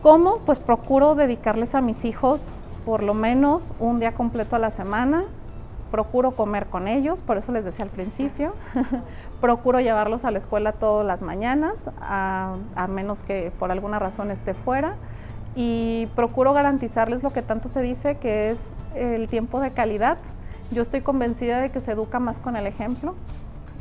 ¿Cómo? 0.00 0.38
Pues 0.46 0.60
procuro 0.60 1.16
dedicarles 1.16 1.74
a 1.74 1.80
mis 1.80 2.04
hijos 2.04 2.54
por 2.84 3.02
lo 3.02 3.14
menos 3.14 3.74
un 3.80 3.98
día 3.98 4.14
completo 4.14 4.54
a 4.54 4.60
la 4.60 4.70
semana, 4.70 5.24
procuro 5.90 6.32
comer 6.32 6.66
con 6.66 6.88
ellos, 6.88 7.22
por 7.22 7.36
eso 7.36 7.52
les 7.52 7.64
decía 7.64 7.84
al 7.84 7.90
principio, 7.90 8.54
procuro 9.40 9.80
llevarlos 9.80 10.24
a 10.24 10.30
la 10.30 10.38
escuela 10.38 10.72
todas 10.72 11.06
las 11.06 11.22
mañanas, 11.22 11.90
a, 12.00 12.56
menos 12.88 13.22
que 13.22 13.52
por 13.58 13.70
alguna 13.70 13.98
razón 13.98 14.30
esté 14.30 14.54
fuera, 14.54 14.96
y 15.54 16.06
procuro 16.14 16.52
garantizarles 16.52 17.22
lo 17.22 17.32
que 17.32 17.42
tanto 17.42 17.68
se 17.68 17.80
dice, 17.80 18.16
que 18.18 18.50
es 18.50 18.74
el 18.94 19.28
tiempo 19.28 19.60
de 19.60 19.70
calidad. 19.70 20.18
Yo 20.70 20.82
estoy 20.82 21.00
convencida 21.00 21.60
de 21.60 21.70
que 21.70 21.80
se 21.80 21.92
educa 21.92 22.20
más 22.20 22.40
con 22.40 22.56
el 22.56 22.66
ejemplo 22.66 23.14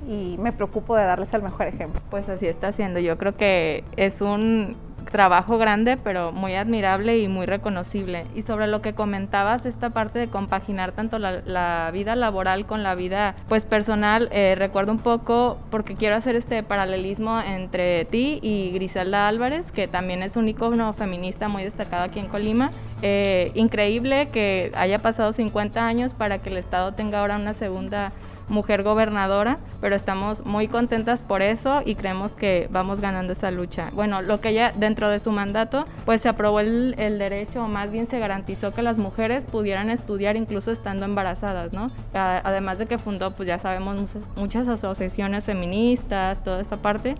y 0.07 0.37
me 0.39 0.53
preocupo 0.53 0.95
de 0.95 1.03
darles 1.03 1.33
el 1.33 1.41
mejor 1.41 1.67
ejemplo. 1.67 1.99
Pues 2.09 2.29
así 2.29 2.47
está 2.47 2.69
haciendo. 2.69 2.99
Yo 2.99 3.17
creo 3.17 3.35
que 3.35 3.83
es 3.97 4.21
un 4.21 4.77
trabajo 5.05 5.57
grande, 5.57 5.97
pero 5.97 6.31
muy 6.31 6.55
admirable 6.55 7.19
y 7.19 7.27
muy 7.27 7.45
reconocible. 7.45 8.25
Y 8.35 8.41
sobre 8.41 8.67
lo 8.67 8.81
que 8.81 8.93
comentabas, 8.93 9.65
esta 9.65 9.91
parte 9.91 10.19
de 10.19 10.27
compaginar 10.27 10.91
tanto 10.91 11.19
la, 11.19 11.89
vida 11.93 12.15
laboral 12.15 12.65
con 12.65 12.83
la 12.83 12.95
vida 12.95 13.35
pues 13.47 13.65
personal, 13.65 14.27
eh, 14.31 14.55
recuerdo 14.57 14.91
un 14.91 14.99
poco 14.99 15.57
porque 15.69 15.95
quiero 15.95 16.15
hacer 16.15 16.35
este 16.35 16.63
paralelismo 16.63 17.39
entre 17.39 18.05
ti 18.05 18.39
y 18.41 18.71
Griselda 18.71 19.27
Álvarez, 19.27 19.71
que 19.71 19.87
también 19.87 20.23
es 20.23 20.35
un 20.35 20.49
icono 20.49 20.91
feminista 20.93 21.47
muy 21.47 21.63
destacado 21.63 22.03
aquí 22.03 22.19
en 22.19 22.27
Colima. 22.27 22.71
Eh, 23.01 23.51
increíble 23.55 24.29
que 24.29 24.71
haya 24.75 24.99
pasado 24.99 25.31
50 25.33 25.85
años 25.85 26.13
para 26.13 26.39
que 26.39 26.49
el 26.49 26.57
Estado 26.57 26.93
tenga 26.93 27.19
ahora 27.19 27.35
una 27.35 27.53
segunda 27.53 28.11
mujer 28.47 28.83
gobernadora, 28.83 29.57
pero 29.81 29.95
estamos 29.95 30.45
muy 30.45 30.67
contentas 30.67 31.21
por 31.21 31.41
eso 31.41 31.81
y 31.85 31.95
creemos 31.95 32.33
que 32.33 32.67
vamos 32.71 33.01
ganando 33.01 33.33
esa 33.33 33.51
lucha. 33.51 33.89
Bueno, 33.93 34.21
lo 34.21 34.41
que 34.41 34.53
ya 34.53 34.71
dentro 34.71 35.09
de 35.09 35.19
su 35.19 35.31
mandato, 35.31 35.85
pues 36.05 36.21
se 36.21 36.29
aprobó 36.29 36.59
el, 36.59 36.95
derecho, 36.95 37.63
o 37.63 37.67
más 37.67 37.91
bien 37.91 38.07
se 38.07 38.19
garantizó 38.19 38.73
que 38.73 38.81
las 38.81 38.97
mujeres 38.97 39.45
pudieran 39.45 39.89
estudiar 39.89 40.35
incluso 40.35 40.71
estando 40.71 41.05
embarazadas, 41.05 41.73
¿no? 41.73 41.91
Además 42.13 42.77
de 42.77 42.85
que 42.85 42.97
fundó, 42.97 43.31
pues 43.31 43.47
ya 43.47 43.59
sabemos, 43.59 44.15
muchas, 44.35 44.67
asociaciones 44.67 45.45
feministas, 45.45 46.43
toda 46.43 46.61
esa 46.61 46.77
parte. 46.77 47.15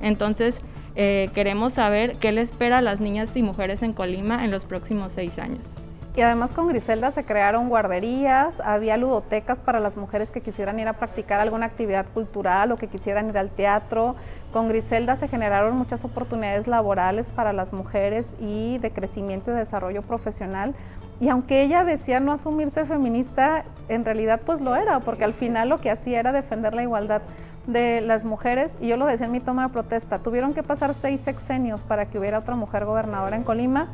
Entonces, 0.00 0.60
eh, 0.96 1.30
queremos 1.34 1.72
saber 1.72 2.16
qué 2.18 2.32
le 2.32 2.40
espera 2.40 2.78
a 2.78 2.82
las 2.82 3.00
niñas 3.00 3.36
y 3.36 3.42
mujeres 3.42 3.82
en 3.82 3.92
Colima 3.92 4.44
en 4.44 4.50
los 4.50 4.64
próximos 4.64 5.12
seis 5.12 5.38
años. 5.38 5.83
Y 6.16 6.20
además 6.20 6.52
con 6.52 6.68
Griselda 6.68 7.10
se 7.10 7.24
crearon 7.24 7.68
guarderías, 7.68 8.60
había 8.60 8.96
ludotecas 8.96 9.60
para 9.60 9.80
las 9.80 9.96
mujeres 9.96 10.30
que 10.30 10.40
quisieran 10.40 10.78
ir 10.78 10.86
a 10.86 10.92
practicar 10.92 11.40
alguna 11.40 11.66
actividad 11.66 12.06
cultural 12.14 12.70
o 12.70 12.76
que 12.76 12.86
quisieran 12.86 13.30
ir 13.30 13.36
al 13.36 13.50
teatro. 13.50 14.14
Con 14.52 14.68
Griselda 14.68 15.16
se 15.16 15.26
generaron 15.26 15.76
muchas 15.76 16.04
oportunidades 16.04 16.68
laborales 16.68 17.30
para 17.30 17.52
las 17.52 17.72
mujeres 17.72 18.36
y 18.40 18.78
de 18.78 18.92
crecimiento 18.92 19.50
y 19.50 19.54
desarrollo 19.54 20.02
profesional. 20.02 20.76
Y 21.18 21.30
aunque 21.30 21.62
ella 21.62 21.82
decía 21.82 22.20
no 22.20 22.30
asumirse 22.30 22.84
feminista, 22.84 23.64
en 23.88 24.04
realidad 24.04 24.40
pues 24.46 24.60
lo 24.60 24.76
era, 24.76 25.00
porque 25.00 25.24
al 25.24 25.34
final 25.34 25.68
lo 25.68 25.80
que 25.80 25.90
hacía 25.90 26.20
era 26.20 26.30
defender 26.30 26.74
la 26.74 26.84
igualdad 26.84 27.22
de 27.66 28.00
las 28.02 28.24
mujeres, 28.24 28.76
y 28.80 28.88
yo 28.88 28.96
lo 28.96 29.06
decía 29.06 29.26
en 29.26 29.32
mi 29.32 29.40
toma 29.40 29.64
de 29.66 29.72
protesta, 29.72 30.20
tuvieron 30.20 30.54
que 30.54 30.62
pasar 30.62 30.94
seis 30.94 31.22
sexenios 31.22 31.82
para 31.82 32.06
que 32.06 32.18
hubiera 32.18 32.38
otra 32.38 32.54
mujer 32.54 32.84
gobernadora 32.84 33.34
en 33.34 33.42
Colima 33.42 33.88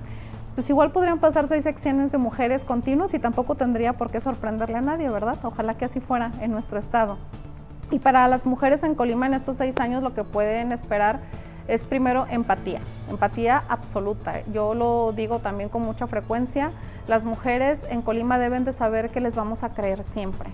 pues 0.55 0.69
igual 0.69 0.93
podrían 0.93 1.19
pasar 1.19 1.47
seis 1.49 1.65
secciones 1.65 2.13
de 2.13 2.19
mujeres 2.19 2.65
continuos 2.65 3.15
y 3.15 3.19
tampoco 3.19 3.55
tendría 3.55 3.95
por 3.95 4.11
qué 4.11 4.21
sorprenderle 4.21 4.79
a 4.79 4.81
nadie, 4.81 5.09
¿verdad? 5.09 5.39
Ojalá 5.43 5.75
que 5.75 5.85
así 5.85 6.01
fuera 6.01 6.33
en 6.41 6.51
nuestro 6.51 6.79
estado. 6.79 7.19
Y 7.91 7.99
para 7.99 8.27
las 8.29 8.47
mujeres 8.47 8.83
en 8.83 8.95
Colima 8.95 9.27
en 9.27 9.35
estos 9.35 9.57
seis 9.57 9.79
años 9.79 10.03
lo 10.03 10.15
que 10.15 10.25
pueden 10.25 10.73
esperar 10.73 11.21
es 11.67 11.85
primero 11.85 12.27
empatía, 12.31 12.81
empatía 13.09 13.63
absoluta. 13.69 14.41
Yo 14.53 14.75
lo 14.75 15.13
digo 15.13 15.39
también 15.39 15.69
con 15.69 15.83
mucha 15.83 16.07
frecuencia, 16.07 16.73
las 17.07 17.25
mujeres 17.25 17.87
en 17.89 18.03
Colima 18.03 18.39
deben 18.39 18.65
de 18.65 18.73
saber 18.73 19.11
que 19.11 19.21
les 19.21 19.37
vamos 19.37 19.63
a 19.63 19.73
creer 19.73 20.03
siempre, 20.03 20.51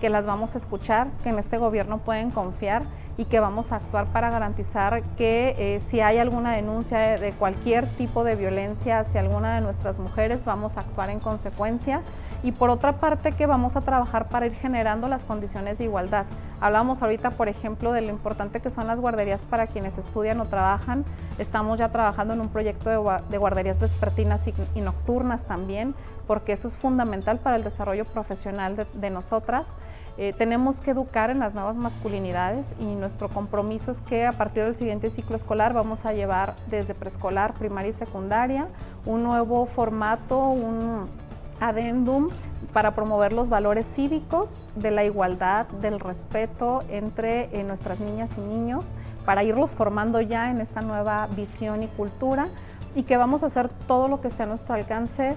que 0.00 0.10
las 0.10 0.26
vamos 0.26 0.54
a 0.54 0.58
escuchar, 0.58 1.08
que 1.22 1.30
en 1.30 1.38
este 1.38 1.58
gobierno 1.58 1.98
pueden 1.98 2.30
confiar 2.30 2.82
y 3.18 3.24
que 3.24 3.40
vamos 3.40 3.72
a 3.72 3.76
actuar 3.76 4.06
para 4.06 4.30
garantizar 4.30 5.02
que 5.16 5.56
eh, 5.58 5.80
si 5.80 6.00
hay 6.00 6.18
alguna 6.18 6.54
denuncia 6.54 6.98
de, 7.18 7.32
cualquier 7.32 7.86
tipo 7.88 8.22
de 8.22 8.36
violencia 8.36 9.00
hacia 9.00 9.20
alguna 9.20 9.56
de 9.56 9.60
nuestras 9.60 9.98
mujeres, 9.98 10.44
vamos 10.44 10.76
a 10.76 10.80
actuar 10.80 11.10
en 11.10 11.18
consecuencia. 11.18 12.02
Y 12.44 12.52
por 12.52 12.70
otra 12.70 13.00
parte, 13.00 13.32
que 13.32 13.46
vamos 13.46 13.74
a 13.74 13.80
trabajar 13.80 14.28
para 14.28 14.46
ir 14.46 14.54
generando 14.54 15.08
las 15.08 15.24
condiciones 15.24 15.78
de 15.78 15.84
igualdad. 15.84 16.26
Hablamos 16.60 17.02
ahorita, 17.02 17.30
por 17.32 17.48
ejemplo, 17.48 17.92
de 17.92 18.00
lo 18.00 18.10
importante 18.10 18.60
que 18.60 18.70
son 18.70 18.86
las 18.86 19.00
guarderías 19.00 19.42
para 19.42 19.66
quienes 19.66 19.96
estudian 19.96 20.40
o 20.40 20.46
trabajan. 20.46 21.04
Estamos 21.38 21.78
ya 21.78 21.90
trabajando 21.90 22.34
en 22.34 22.40
un 22.40 22.48
proyecto 22.48 22.90
de, 22.90 23.38
guarderías 23.38 23.78
vespertinas 23.78 24.48
y, 24.48 24.80
nocturnas 24.80 25.46
también, 25.46 25.94
porque 26.26 26.52
eso 26.52 26.66
es 26.66 26.76
fundamental 26.76 27.38
para 27.38 27.56
el 27.56 27.64
desarrollo 27.64 28.04
profesional 28.04 28.86
de, 28.92 29.10
nosotras. 29.10 29.76
Eh, 30.16 30.32
tenemos 30.36 30.80
que 30.80 30.90
educar 30.90 31.30
en 31.30 31.38
las 31.38 31.54
nuevas 31.54 31.76
masculinidades 31.76 32.74
y 32.80 32.84
nuestro 32.96 33.28
compromiso 33.28 33.92
es 33.92 34.00
que 34.00 34.26
a 34.26 34.32
partir 34.32 34.64
del 34.64 34.74
siguiente 34.74 35.10
ciclo 35.10 35.36
escolar 35.36 35.72
vamos 35.72 36.06
a 36.06 36.12
llevar 36.12 36.56
desde 36.66 36.94
preescolar, 36.94 37.54
primaria 37.54 37.90
y 37.90 37.92
secundaria 37.92 38.66
un 39.06 39.22
nuevo 39.22 39.64
formato, 39.66 40.38
un 40.48 41.08
adendum 41.60 42.28
para 42.72 42.94
promover 42.94 43.32
los 43.32 43.48
valores 43.48 43.86
cívicos 43.86 44.62
de 44.76 44.90
la 44.90 45.04
igualdad, 45.04 45.66
del 45.66 46.00
respeto 46.00 46.82
entre 46.90 47.44
eh, 47.58 47.64
nuestras 47.64 48.00
niñas 48.00 48.36
y 48.36 48.40
niños, 48.40 48.92
para 49.24 49.42
irlos 49.42 49.72
formando 49.72 50.20
ya 50.20 50.50
en 50.50 50.60
esta 50.60 50.80
nueva 50.80 51.26
visión 51.28 51.82
y 51.82 51.86
cultura 51.88 52.48
y 52.94 53.02
que 53.04 53.16
vamos 53.16 53.42
a 53.42 53.46
hacer 53.46 53.68
todo 53.68 54.08
lo 54.08 54.20
que 54.20 54.28
esté 54.28 54.44
a 54.44 54.46
nuestro 54.46 54.74
alcance 54.74 55.36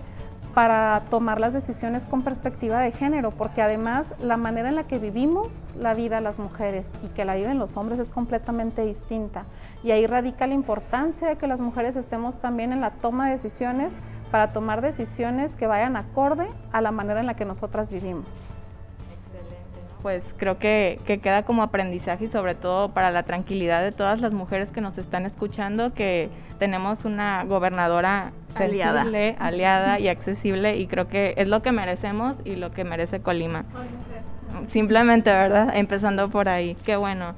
para 0.53 1.03
tomar 1.09 1.39
las 1.39 1.53
decisiones 1.53 2.05
con 2.05 2.23
perspectiva 2.23 2.79
de 2.79 2.91
género, 2.91 3.31
porque 3.31 3.61
además 3.61 4.15
la 4.21 4.35
manera 4.35 4.69
en 4.69 4.75
la 4.75 4.83
que 4.83 4.99
vivimos 4.99 5.71
la 5.79 5.93
vida 5.93 6.19
las 6.19 6.39
mujeres 6.39 6.91
y 7.03 7.07
que 7.07 7.23
la 7.23 7.35
viven 7.35 7.57
los 7.57 7.77
hombres 7.77 7.99
es 7.99 8.11
completamente 8.11 8.85
distinta. 8.85 9.45
Y 9.83 9.91
ahí 9.91 10.07
radica 10.07 10.47
la 10.47 10.53
importancia 10.53 11.29
de 11.29 11.37
que 11.37 11.47
las 11.47 11.61
mujeres 11.61 11.95
estemos 11.95 12.39
también 12.39 12.73
en 12.73 12.81
la 12.81 12.91
toma 12.91 13.27
de 13.27 13.31
decisiones 13.31 13.97
para 14.31 14.53
tomar 14.53 14.81
decisiones 14.81 15.55
que 15.55 15.67
vayan 15.67 15.95
acorde 15.95 16.47
a 16.71 16.81
la 16.81 16.91
manera 16.91 17.19
en 17.19 17.25
la 17.25 17.35
que 17.35 17.45
nosotras 17.45 17.91
vivimos 17.91 18.45
pues 20.01 20.23
creo 20.37 20.57
que, 20.57 20.99
queda 21.21 21.43
como 21.43 21.63
aprendizaje 21.63 22.25
y 22.25 22.27
sobre 22.27 22.55
todo 22.55 22.89
para 22.89 23.11
la 23.11 23.23
tranquilidad 23.23 23.81
de 23.83 23.91
todas 23.91 24.21
las 24.21 24.33
mujeres 24.33 24.71
que 24.71 24.81
nos 24.81 24.97
están 24.97 25.25
escuchando, 25.25 25.93
que 25.93 26.29
tenemos 26.59 27.05
una 27.05 27.43
gobernadora 27.43 28.31
aliada, 28.55 29.05
aliada 29.39 29.99
y 29.99 30.07
accesible 30.07 30.77
y 30.77 30.87
creo 30.87 31.07
que 31.07 31.33
es 31.37 31.47
lo 31.47 31.61
que 31.61 31.71
merecemos 31.71 32.37
y 32.45 32.55
lo 32.55 32.71
que 32.71 32.83
merece 32.83 33.21
Colima. 33.21 33.63
Simplemente, 34.67 35.31
¿verdad? 35.31 35.75
Empezando 35.75 36.29
por 36.29 36.49
ahí. 36.49 36.75
Qué 36.85 36.95
bueno. 36.95 37.33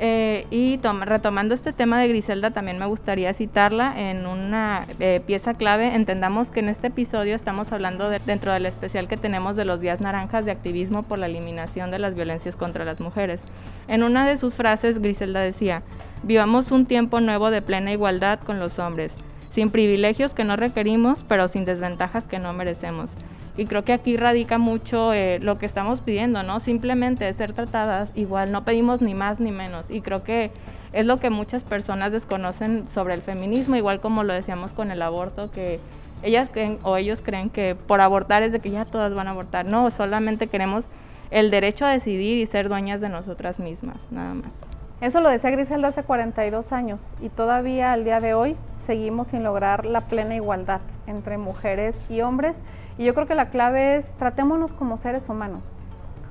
Eh, 0.00 0.46
y 0.50 0.78
retomando 1.04 1.54
este 1.54 1.72
tema 1.72 2.00
de 2.00 2.06
Griselda, 2.06 2.52
también 2.52 2.78
me 2.78 2.86
gustaría 2.86 3.34
citarla 3.34 4.10
en 4.10 4.26
una 4.26 4.86
eh, 5.00 5.20
pieza 5.26 5.54
clave. 5.54 5.94
Entendamos 5.94 6.50
que 6.50 6.60
en 6.60 6.68
este 6.68 6.86
episodio 6.86 7.34
estamos 7.34 7.72
hablando 7.72 8.08
dentro 8.08 8.52
del 8.52 8.66
especial 8.66 9.08
que 9.08 9.16
tenemos 9.16 9.56
de 9.56 9.64
los 9.64 9.80
días 9.80 10.00
naranjas 10.00 10.44
de 10.44 10.52
activismo 10.52 11.02
por 11.02 11.18
la 11.18 11.26
eliminación 11.26 11.90
de 11.90 11.98
las 11.98 12.14
violencias 12.14 12.54
contra 12.54 12.84
las 12.84 13.00
mujeres. 13.00 13.42
En 13.88 14.04
una 14.04 14.26
de 14.28 14.36
sus 14.36 14.54
frases, 14.54 15.00
Griselda 15.00 15.40
decía, 15.40 15.82
vivamos 16.22 16.70
un 16.70 16.86
tiempo 16.86 17.20
nuevo 17.20 17.50
de 17.50 17.62
plena 17.62 17.90
igualdad 17.90 18.38
con 18.38 18.60
los 18.60 18.78
hombres, 18.78 19.14
sin 19.50 19.70
privilegios 19.70 20.32
que 20.32 20.44
no 20.44 20.54
requerimos, 20.54 21.24
pero 21.26 21.48
sin 21.48 21.64
desventajas 21.64 22.28
que 22.28 22.38
no 22.38 22.52
merecemos. 22.52 23.10
Y 23.58 23.66
creo 23.66 23.84
que 23.84 23.92
aquí 23.92 24.16
radica 24.16 24.56
mucho 24.56 25.12
eh, 25.12 25.40
lo 25.40 25.58
que 25.58 25.66
estamos 25.66 26.00
pidiendo, 26.00 26.44
¿no? 26.44 26.60
Simplemente 26.60 27.30
ser 27.32 27.52
tratadas 27.52 28.12
igual, 28.14 28.52
no 28.52 28.64
pedimos 28.64 29.02
ni 29.02 29.14
más 29.14 29.40
ni 29.40 29.50
menos. 29.50 29.90
Y 29.90 30.00
creo 30.00 30.22
que 30.22 30.52
es 30.92 31.04
lo 31.04 31.18
que 31.18 31.28
muchas 31.28 31.64
personas 31.64 32.12
desconocen 32.12 32.86
sobre 32.88 33.14
el 33.14 33.20
feminismo, 33.20 33.74
igual 33.74 33.98
como 33.98 34.22
lo 34.22 34.32
decíamos 34.32 34.72
con 34.72 34.92
el 34.92 35.02
aborto, 35.02 35.50
que 35.50 35.80
ellas 36.22 36.50
creen 36.52 36.78
o 36.84 36.96
ellos 36.96 37.20
creen 37.20 37.50
que 37.50 37.74
por 37.74 38.00
abortar 38.00 38.44
es 38.44 38.52
de 38.52 38.60
que 38.60 38.70
ya 38.70 38.84
todas 38.84 39.12
van 39.12 39.26
a 39.26 39.32
abortar. 39.32 39.66
No, 39.66 39.90
solamente 39.90 40.46
queremos 40.46 40.84
el 41.32 41.50
derecho 41.50 41.84
a 41.84 41.90
decidir 41.90 42.38
y 42.38 42.46
ser 42.46 42.68
dueñas 42.68 43.00
de 43.00 43.08
nosotras 43.08 43.58
mismas, 43.58 43.96
nada 44.12 44.34
más. 44.34 44.77
Eso 45.00 45.20
lo 45.20 45.28
decía 45.28 45.50
Griselda 45.50 45.88
hace 45.88 46.02
42 46.02 46.72
años 46.72 47.14
y 47.20 47.28
todavía 47.28 47.92
al 47.92 48.02
día 48.02 48.18
de 48.18 48.34
hoy 48.34 48.56
seguimos 48.76 49.28
sin 49.28 49.44
lograr 49.44 49.84
la 49.84 50.00
plena 50.00 50.34
igualdad 50.34 50.80
entre 51.06 51.38
mujeres 51.38 52.04
y 52.08 52.22
hombres. 52.22 52.64
Y 52.98 53.04
yo 53.04 53.14
creo 53.14 53.28
que 53.28 53.36
la 53.36 53.48
clave 53.48 53.94
es 53.94 54.14
tratémonos 54.14 54.74
como 54.74 54.96
seres 54.96 55.28
humanos. 55.28 55.76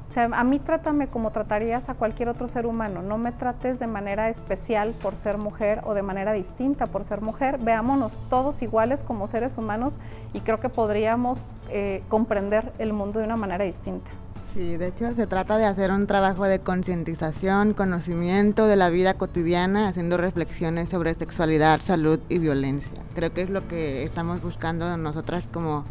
O 0.05 0.09
sea, 0.09 0.25
a 0.33 0.43
mí 0.43 0.59
trátame 0.59 1.07
como 1.07 1.31
tratarías 1.31 1.87
a 1.87 1.93
cualquier 1.93 2.27
otro 2.27 2.49
ser 2.49 2.65
humano. 2.65 3.01
No 3.01 3.17
me 3.17 3.31
trates 3.31 3.79
de 3.79 3.87
manera 3.87 4.27
especial 4.27 4.93
por 5.01 5.15
ser 5.15 5.37
mujer 5.37 5.79
o 5.85 5.93
de 5.93 6.01
manera 6.01 6.33
distinta 6.33 6.87
por 6.87 7.05
ser 7.05 7.21
mujer. 7.21 7.59
Veámonos 7.59 8.19
todos 8.29 8.61
iguales 8.61 9.01
como 9.01 9.27
seres 9.27 9.57
humanos 9.57 10.01
y 10.33 10.41
creo 10.41 10.59
que 10.59 10.67
podríamos 10.67 11.45
eh, 11.69 12.03
comprender 12.09 12.73
el 12.79 12.91
mundo 12.91 13.19
de 13.19 13.25
una 13.25 13.37
manera 13.37 13.63
distinta. 13.63 14.11
Sí, 14.57 14.75
de 14.75 14.87
hecho 14.87 15.13
se 15.13 15.27
trata 15.27 15.59
de 15.59 15.65
hacer 15.65 15.91
un 15.91 16.07
trabajo 16.07 16.45
de 16.45 16.57
concientización, 16.57 17.75
conocimiento 17.75 18.65
de 18.65 18.75
la 18.75 18.89
vida 18.89 19.13
cotidiana, 19.13 19.87
haciendo 19.87 20.17
reflexiones 20.17 20.89
sobre 20.89 21.13
sexualidad, 21.13 21.79
salud 21.79 22.19
y 22.27 22.39
violencia. 22.39 22.99
Creo 23.13 23.31
que 23.31 23.43
es 23.43 23.51
lo 23.51 23.67
que 23.67 24.01
estamos 24.01 24.41
buscando 24.41 24.97
nosotras 24.97 25.47
como 25.53 25.85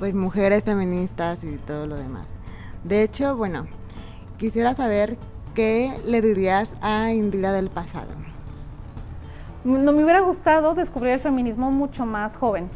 pues 0.00 0.14
mujeres 0.14 0.64
feministas 0.64 1.44
y 1.44 1.58
todo 1.58 1.86
lo 1.86 1.94
demás. 1.94 2.26
De 2.82 3.04
hecho, 3.04 3.36
bueno, 3.36 3.68
quisiera 4.36 4.74
saber 4.74 5.16
qué 5.54 5.96
le 6.04 6.20
dirías 6.20 6.74
a 6.80 7.12
Indira 7.12 7.52
del 7.52 7.70
pasado. 7.70 8.10
No 9.62 9.92
me 9.92 10.02
hubiera 10.02 10.22
gustado 10.22 10.74
descubrir 10.74 11.12
el 11.12 11.20
feminismo 11.20 11.70
mucho 11.70 12.04
más 12.04 12.36
joven. 12.36 12.68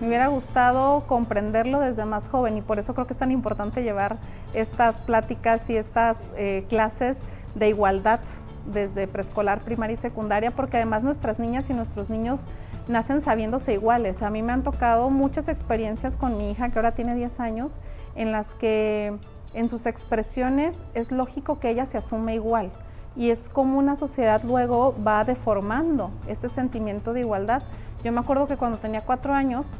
Me 0.00 0.08
hubiera 0.08 0.26
gustado 0.26 1.04
comprenderlo 1.06 1.78
desde 1.78 2.04
más 2.04 2.28
joven 2.28 2.56
y 2.56 2.62
por 2.62 2.78
eso 2.78 2.94
creo 2.94 3.06
que 3.06 3.12
es 3.12 3.18
tan 3.18 3.30
importante 3.30 3.82
llevar 3.82 4.16
estas 4.52 5.00
pláticas 5.00 5.70
y 5.70 5.76
estas 5.76 6.30
eh, 6.36 6.64
clases 6.68 7.22
de 7.54 7.68
igualdad 7.68 8.20
desde 8.66 9.06
preescolar, 9.06 9.60
primaria 9.60 9.94
y 9.94 9.96
secundaria, 9.96 10.50
porque 10.50 10.78
además 10.78 11.02
nuestras 11.02 11.38
niñas 11.38 11.70
y 11.70 11.74
nuestros 11.74 12.10
niños 12.10 12.46
nacen 12.88 13.20
sabiéndose 13.20 13.74
iguales. 13.74 14.22
A 14.22 14.30
mí 14.30 14.42
me 14.42 14.52
han 14.52 14.62
tocado 14.62 15.10
muchas 15.10 15.48
experiencias 15.48 16.16
con 16.16 16.38
mi 16.38 16.50
hija, 16.50 16.70
que 16.70 16.78
ahora 16.78 16.92
tiene 16.92 17.14
10 17.14 17.40
años, 17.40 17.78
en 18.14 18.32
las 18.32 18.54
que 18.54 19.16
en 19.52 19.68
sus 19.68 19.86
expresiones 19.86 20.84
es 20.94 21.12
lógico 21.12 21.60
que 21.60 21.70
ella 21.70 21.86
se 21.86 21.98
asume 21.98 22.34
igual. 22.34 22.70
Y 23.16 23.30
es 23.30 23.48
como 23.48 23.78
una 23.78 23.94
sociedad 23.94 24.42
luego 24.42 24.94
va 25.06 25.24
deformando 25.24 26.10
este 26.26 26.48
sentimiento 26.48 27.12
de 27.12 27.20
igualdad. 27.20 27.62
Yo 28.04 28.12
me 28.12 28.20
acuerdo 28.20 28.46
que 28.46 28.56
cuando 28.56 28.76
tenía 28.76 29.00
cuatro 29.00 29.32
años 29.32 29.70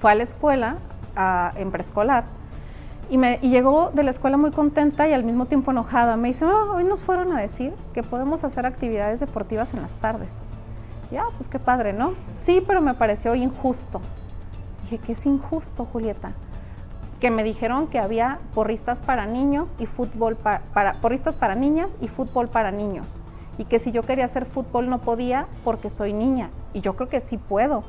fue 0.00 0.12
a 0.12 0.14
la 0.14 0.22
escuela, 0.22 0.76
en 1.56 1.70
preescolar, 1.72 2.24
y, 3.10 3.18
me, 3.18 3.36
llegó 3.38 3.90
de 3.92 4.02
la 4.02 4.10
escuela 4.10 4.36
muy 4.36 4.50
contenta 4.50 5.06
y 5.08 5.12
al 5.12 5.24
mismo 5.24 5.46
tiempo 5.46 5.72
enojada. 5.72 6.16
Me 6.16 6.28
dice, 6.28 6.46
oh, 6.46 6.74
hoy 6.76 6.84
nos 6.84 7.02
fueron 7.02 7.32
a 7.32 7.40
decir 7.40 7.74
que 7.92 8.02
podemos 8.02 8.44
hacer 8.44 8.64
actividades 8.66 9.20
deportivas 9.20 9.74
en 9.74 9.82
las 9.82 9.96
tardes. 9.96 10.46
Ya, 11.10 11.24
pues 11.36 11.48
qué 11.48 11.58
padre, 11.58 11.92
¿no? 11.92 12.14
Sí, 12.32 12.62
pero 12.66 12.80
me 12.80 12.94
pareció 12.94 13.34
injusto. 13.34 14.00
Dije, 14.82 14.98
¿qué 14.98 15.12
es 15.12 15.26
injusto, 15.26 15.84
Julieta? 15.84 16.32
Que 17.20 17.30
me 17.30 17.42
dijeron 17.42 17.88
que 17.88 17.98
había 17.98 18.38
porristas 18.54 19.00
para 19.00 19.26
niños 19.26 19.74
y 19.78 19.86
fútbol 19.86 20.36
para, 20.36 20.94
porristas 21.00 21.36
para 21.36 21.54
niñas 21.54 21.96
y 22.00 22.08
fútbol 22.08 22.48
para 22.48 22.70
niños. 22.70 23.22
Y 23.58 23.64
que 23.64 23.78
si 23.78 23.92
yo 23.92 24.02
quería 24.02 24.24
hacer 24.24 24.46
fútbol 24.46 24.88
no 24.88 25.00
podía 25.00 25.46
porque 25.64 25.90
soy 25.90 26.12
niña. 26.12 26.50
Y 26.72 26.80
yo 26.80 26.96
creo 26.96 27.08
que 27.08 27.20
sí 27.20 27.38
puedo 27.38 27.84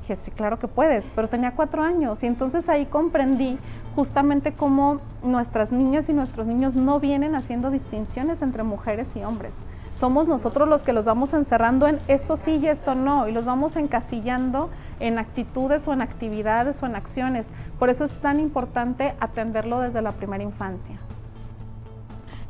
Dije, 0.00 0.16
sí, 0.16 0.30
claro 0.30 0.58
que 0.58 0.68
puedes, 0.68 1.10
pero 1.14 1.28
tenía 1.28 1.52
cuatro 1.52 1.82
años 1.82 2.22
y 2.22 2.26
entonces 2.26 2.68
ahí 2.68 2.86
comprendí 2.86 3.58
justamente 3.96 4.52
cómo 4.52 5.00
nuestras 5.24 5.72
niñas 5.72 6.08
y 6.08 6.12
nuestros 6.12 6.46
niños 6.46 6.76
no 6.76 7.00
vienen 7.00 7.34
haciendo 7.34 7.70
distinciones 7.70 8.40
entre 8.42 8.62
mujeres 8.62 9.16
y 9.16 9.24
hombres. 9.24 9.56
Somos 9.94 10.28
nosotros 10.28 10.68
los 10.68 10.84
que 10.84 10.92
los 10.92 11.04
vamos 11.04 11.34
encerrando 11.34 11.88
en 11.88 11.98
esto 12.06 12.36
sí 12.36 12.60
y 12.62 12.68
esto 12.68 12.94
no 12.94 13.26
y 13.26 13.32
los 13.32 13.44
vamos 13.44 13.74
encasillando 13.74 14.70
en 15.00 15.18
actitudes 15.18 15.88
o 15.88 15.92
en 15.92 16.00
actividades 16.00 16.80
o 16.82 16.86
en 16.86 16.94
acciones. 16.94 17.50
Por 17.78 17.90
eso 17.90 18.04
es 18.04 18.14
tan 18.14 18.38
importante 18.38 19.14
atenderlo 19.18 19.80
desde 19.80 20.00
la 20.00 20.12
primera 20.12 20.44
infancia. 20.44 20.96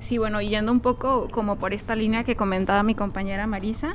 Sí, 0.09 0.17
bueno, 0.17 0.41
yendo 0.41 0.73
un 0.73 0.81
poco 0.81 1.29
como 1.31 1.57
por 1.57 1.75
esta 1.75 1.95
línea 1.95 2.25
que 2.25 2.35
comentaba 2.35 2.83
mi 2.83 2.95
compañera 2.95 3.47
Marisa, 3.47 3.95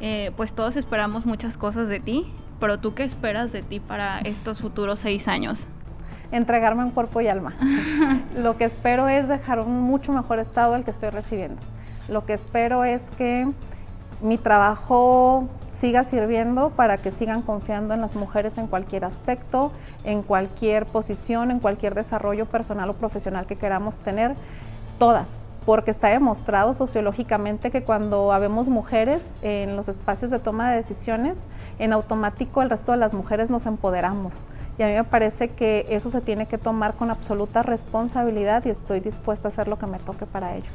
eh, 0.00 0.32
pues 0.34 0.54
todos 0.54 0.74
esperamos 0.76 1.26
muchas 1.26 1.58
cosas 1.58 1.86
de 1.88 2.00
ti, 2.00 2.32
pero 2.58 2.78
tú 2.78 2.94
qué 2.94 3.04
esperas 3.04 3.52
de 3.52 3.60
ti 3.60 3.78
para 3.78 4.20
estos 4.20 4.62
futuros 4.62 5.00
seis 5.00 5.28
años? 5.28 5.66
Entregarme 6.32 6.82
un 6.82 6.92
cuerpo 6.92 7.20
y 7.20 7.28
alma. 7.28 7.56
Lo 8.34 8.56
que 8.56 8.64
espero 8.64 9.10
es 9.10 9.28
dejar 9.28 9.60
un 9.60 9.82
mucho 9.82 10.14
mejor 10.14 10.38
estado 10.38 10.72
al 10.72 10.82
que 10.82 10.92
estoy 10.92 11.10
recibiendo. 11.10 11.60
Lo 12.08 12.24
que 12.24 12.32
espero 12.32 12.84
es 12.84 13.10
que 13.10 13.46
mi 14.22 14.38
trabajo 14.38 15.46
siga 15.74 16.04
sirviendo 16.04 16.70
para 16.70 16.96
que 16.96 17.12
sigan 17.12 17.42
confiando 17.42 17.92
en 17.92 18.00
las 18.00 18.16
mujeres 18.16 18.56
en 18.56 18.66
cualquier 18.66 19.04
aspecto, 19.04 19.72
en 20.04 20.22
cualquier 20.22 20.86
posición, 20.86 21.50
en 21.50 21.60
cualquier 21.60 21.94
desarrollo 21.94 22.46
personal 22.46 22.88
o 22.88 22.94
profesional 22.94 23.44
que 23.44 23.56
queramos 23.56 24.00
tener, 24.00 24.36
todas, 24.98 25.42
porque 25.70 25.92
está 25.92 26.08
demostrado 26.08 26.74
sociológicamente 26.74 27.70
que 27.70 27.84
cuando 27.84 28.32
habemos 28.32 28.68
mujeres 28.68 29.34
en 29.40 29.76
los 29.76 29.86
espacios 29.86 30.32
de 30.32 30.40
toma 30.40 30.68
de 30.72 30.78
decisiones, 30.78 31.46
en 31.78 31.92
automático 31.92 32.60
el 32.60 32.70
resto 32.70 32.90
de 32.90 32.98
las 32.98 33.14
mujeres 33.14 33.50
nos 33.50 33.66
empoderamos. 33.66 34.42
Y 34.78 34.82
a 34.82 34.88
mí 34.88 34.94
me 34.94 35.04
parece 35.04 35.50
que 35.50 35.86
eso 35.88 36.10
se 36.10 36.22
tiene 36.22 36.46
que 36.46 36.58
tomar 36.58 36.94
con 36.94 37.08
absoluta 37.08 37.62
responsabilidad 37.62 38.64
y 38.64 38.70
estoy 38.70 38.98
dispuesta 38.98 39.46
a 39.46 39.52
hacer 39.52 39.68
lo 39.68 39.78
que 39.78 39.86
me 39.86 40.00
toque 40.00 40.26
para 40.26 40.56
ello. 40.56 40.70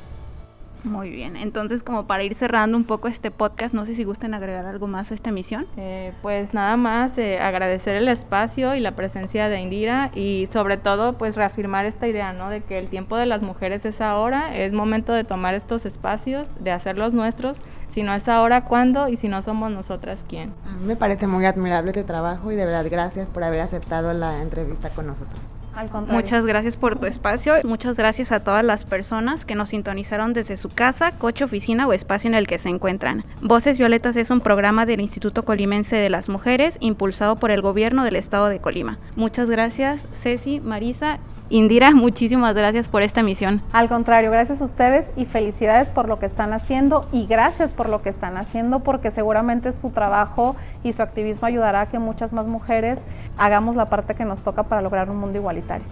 Muy 0.85 1.09
bien, 1.09 1.35
entonces 1.35 1.83
como 1.83 2.05
para 2.05 2.23
ir 2.23 2.35
cerrando 2.35 2.77
un 2.77 2.83
poco 2.83 3.07
este 3.07 3.31
podcast, 3.31 3.73
no 3.73 3.85
sé 3.85 3.95
si 3.95 4.03
gusten 4.03 4.33
agregar 4.33 4.65
algo 4.65 4.87
más 4.87 5.11
a 5.11 5.15
esta 5.15 5.29
emisión. 5.29 5.65
Eh, 5.77 6.13
pues 6.21 6.53
nada 6.53 6.77
más 6.77 7.17
eh, 7.17 7.39
agradecer 7.39 7.95
el 7.95 8.07
espacio 8.07 8.75
y 8.75 8.79
la 8.79 8.95
presencia 8.95 9.49
de 9.49 9.59
Indira 9.59 10.11
y 10.13 10.47
sobre 10.53 10.77
todo 10.77 11.17
pues 11.17 11.35
reafirmar 11.35 11.85
esta 11.85 12.07
idea, 12.07 12.33
¿no? 12.33 12.49
De 12.49 12.61
que 12.61 12.77
el 12.77 12.87
tiempo 12.87 13.17
de 13.17 13.25
las 13.25 13.41
mujeres 13.41 13.85
es 13.85 13.99
ahora, 13.99 14.55
es 14.55 14.73
momento 14.73 15.13
de 15.13 15.23
tomar 15.23 15.55
estos 15.55 15.85
espacios, 15.85 16.47
de 16.59 16.71
hacerlos 16.71 17.13
nuestros, 17.13 17.57
si 17.91 18.03
no 18.03 18.13
es 18.13 18.27
ahora, 18.27 18.65
¿cuándo? 18.65 19.07
Y 19.07 19.17
si 19.17 19.27
no 19.27 19.41
somos 19.41 19.71
nosotras, 19.71 20.19
¿quién? 20.27 20.53
A 20.65 20.77
mí 20.77 20.85
me 20.85 20.95
parece 20.95 21.27
muy 21.27 21.45
admirable 21.45 21.93
tu 21.93 22.03
trabajo 22.03 22.51
y 22.51 22.55
de 22.55 22.65
verdad 22.65 22.85
gracias 22.89 23.27
por 23.27 23.43
haber 23.43 23.61
aceptado 23.61 24.13
la 24.13 24.41
entrevista 24.41 24.89
con 24.89 25.07
nosotros. 25.07 25.39
Muchas 26.07 26.45
gracias 26.45 26.75
por 26.77 26.97
tu 26.97 27.05
espacio. 27.05 27.53
Muchas 27.63 27.97
gracias 27.97 28.31
a 28.31 28.39
todas 28.39 28.63
las 28.63 28.85
personas 28.85 29.45
que 29.45 29.55
nos 29.55 29.69
sintonizaron 29.69 30.33
desde 30.33 30.57
su 30.57 30.69
casa, 30.69 31.11
coche, 31.11 31.43
oficina 31.43 31.87
o 31.87 31.93
espacio 31.93 32.29
en 32.29 32.35
el 32.35 32.47
que 32.47 32.59
se 32.59 32.69
encuentran. 32.69 33.23
Voces 33.41 33.77
Violetas 33.77 34.15
es 34.15 34.29
un 34.29 34.39
programa 34.39 34.85
del 34.85 35.01
Instituto 35.01 35.43
Colimense 35.43 35.95
de 35.95 36.09
las 36.09 36.29
Mujeres 36.29 36.77
impulsado 36.79 37.35
por 37.35 37.51
el 37.51 37.61
gobierno 37.61 38.03
del 38.03 38.15
estado 38.15 38.47
de 38.47 38.59
Colima. 38.59 38.97
Muchas 39.15 39.49
gracias, 39.49 40.07
Ceci, 40.13 40.59
Marisa 40.59 41.19
Indira, 41.49 41.91
muchísimas 41.91 42.55
gracias 42.55 42.87
por 42.87 43.03
esta 43.03 43.19
emisión. 43.19 43.61
Al 43.71 43.87
contrario, 43.87 44.31
gracias 44.31 44.61
a 44.61 44.65
ustedes 44.65 45.13
y 45.15 45.25
felicidades 45.25 45.91
por 45.91 46.09
lo 46.09 46.17
que 46.17 46.25
están 46.25 46.53
haciendo 46.53 47.07
y 47.11 47.27
gracias 47.27 47.71
por 47.71 47.87
lo 47.87 48.01
que 48.01 48.09
están 48.09 48.37
haciendo 48.37 48.79
porque 48.79 49.11
seguramente 49.11 49.71
su 49.71 49.91
trabajo 49.91 50.55
y 50.83 50.93
su 50.93 51.03
activismo 51.03 51.45
ayudará 51.45 51.81
a 51.81 51.85
que 51.87 51.99
muchas 51.99 52.33
más 52.33 52.47
mujeres 52.47 53.05
hagamos 53.37 53.75
la 53.75 53.89
parte 53.89 54.15
que 54.15 54.25
nos 54.25 54.41
toca 54.41 54.63
para 54.63 54.81
lograr 54.81 55.09
un 55.11 55.17
mundo 55.17 55.37
igualitario. 55.37 55.85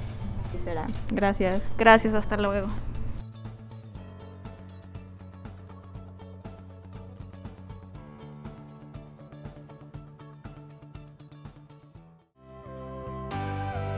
será. 0.63 0.87
Gracias. 1.11 1.61
Gracias, 1.77 2.15
hasta 2.15 2.35
luego. 2.37 2.67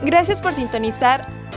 Gracias 0.04 0.40
por 0.40 0.52
sintonizar 0.52 1.45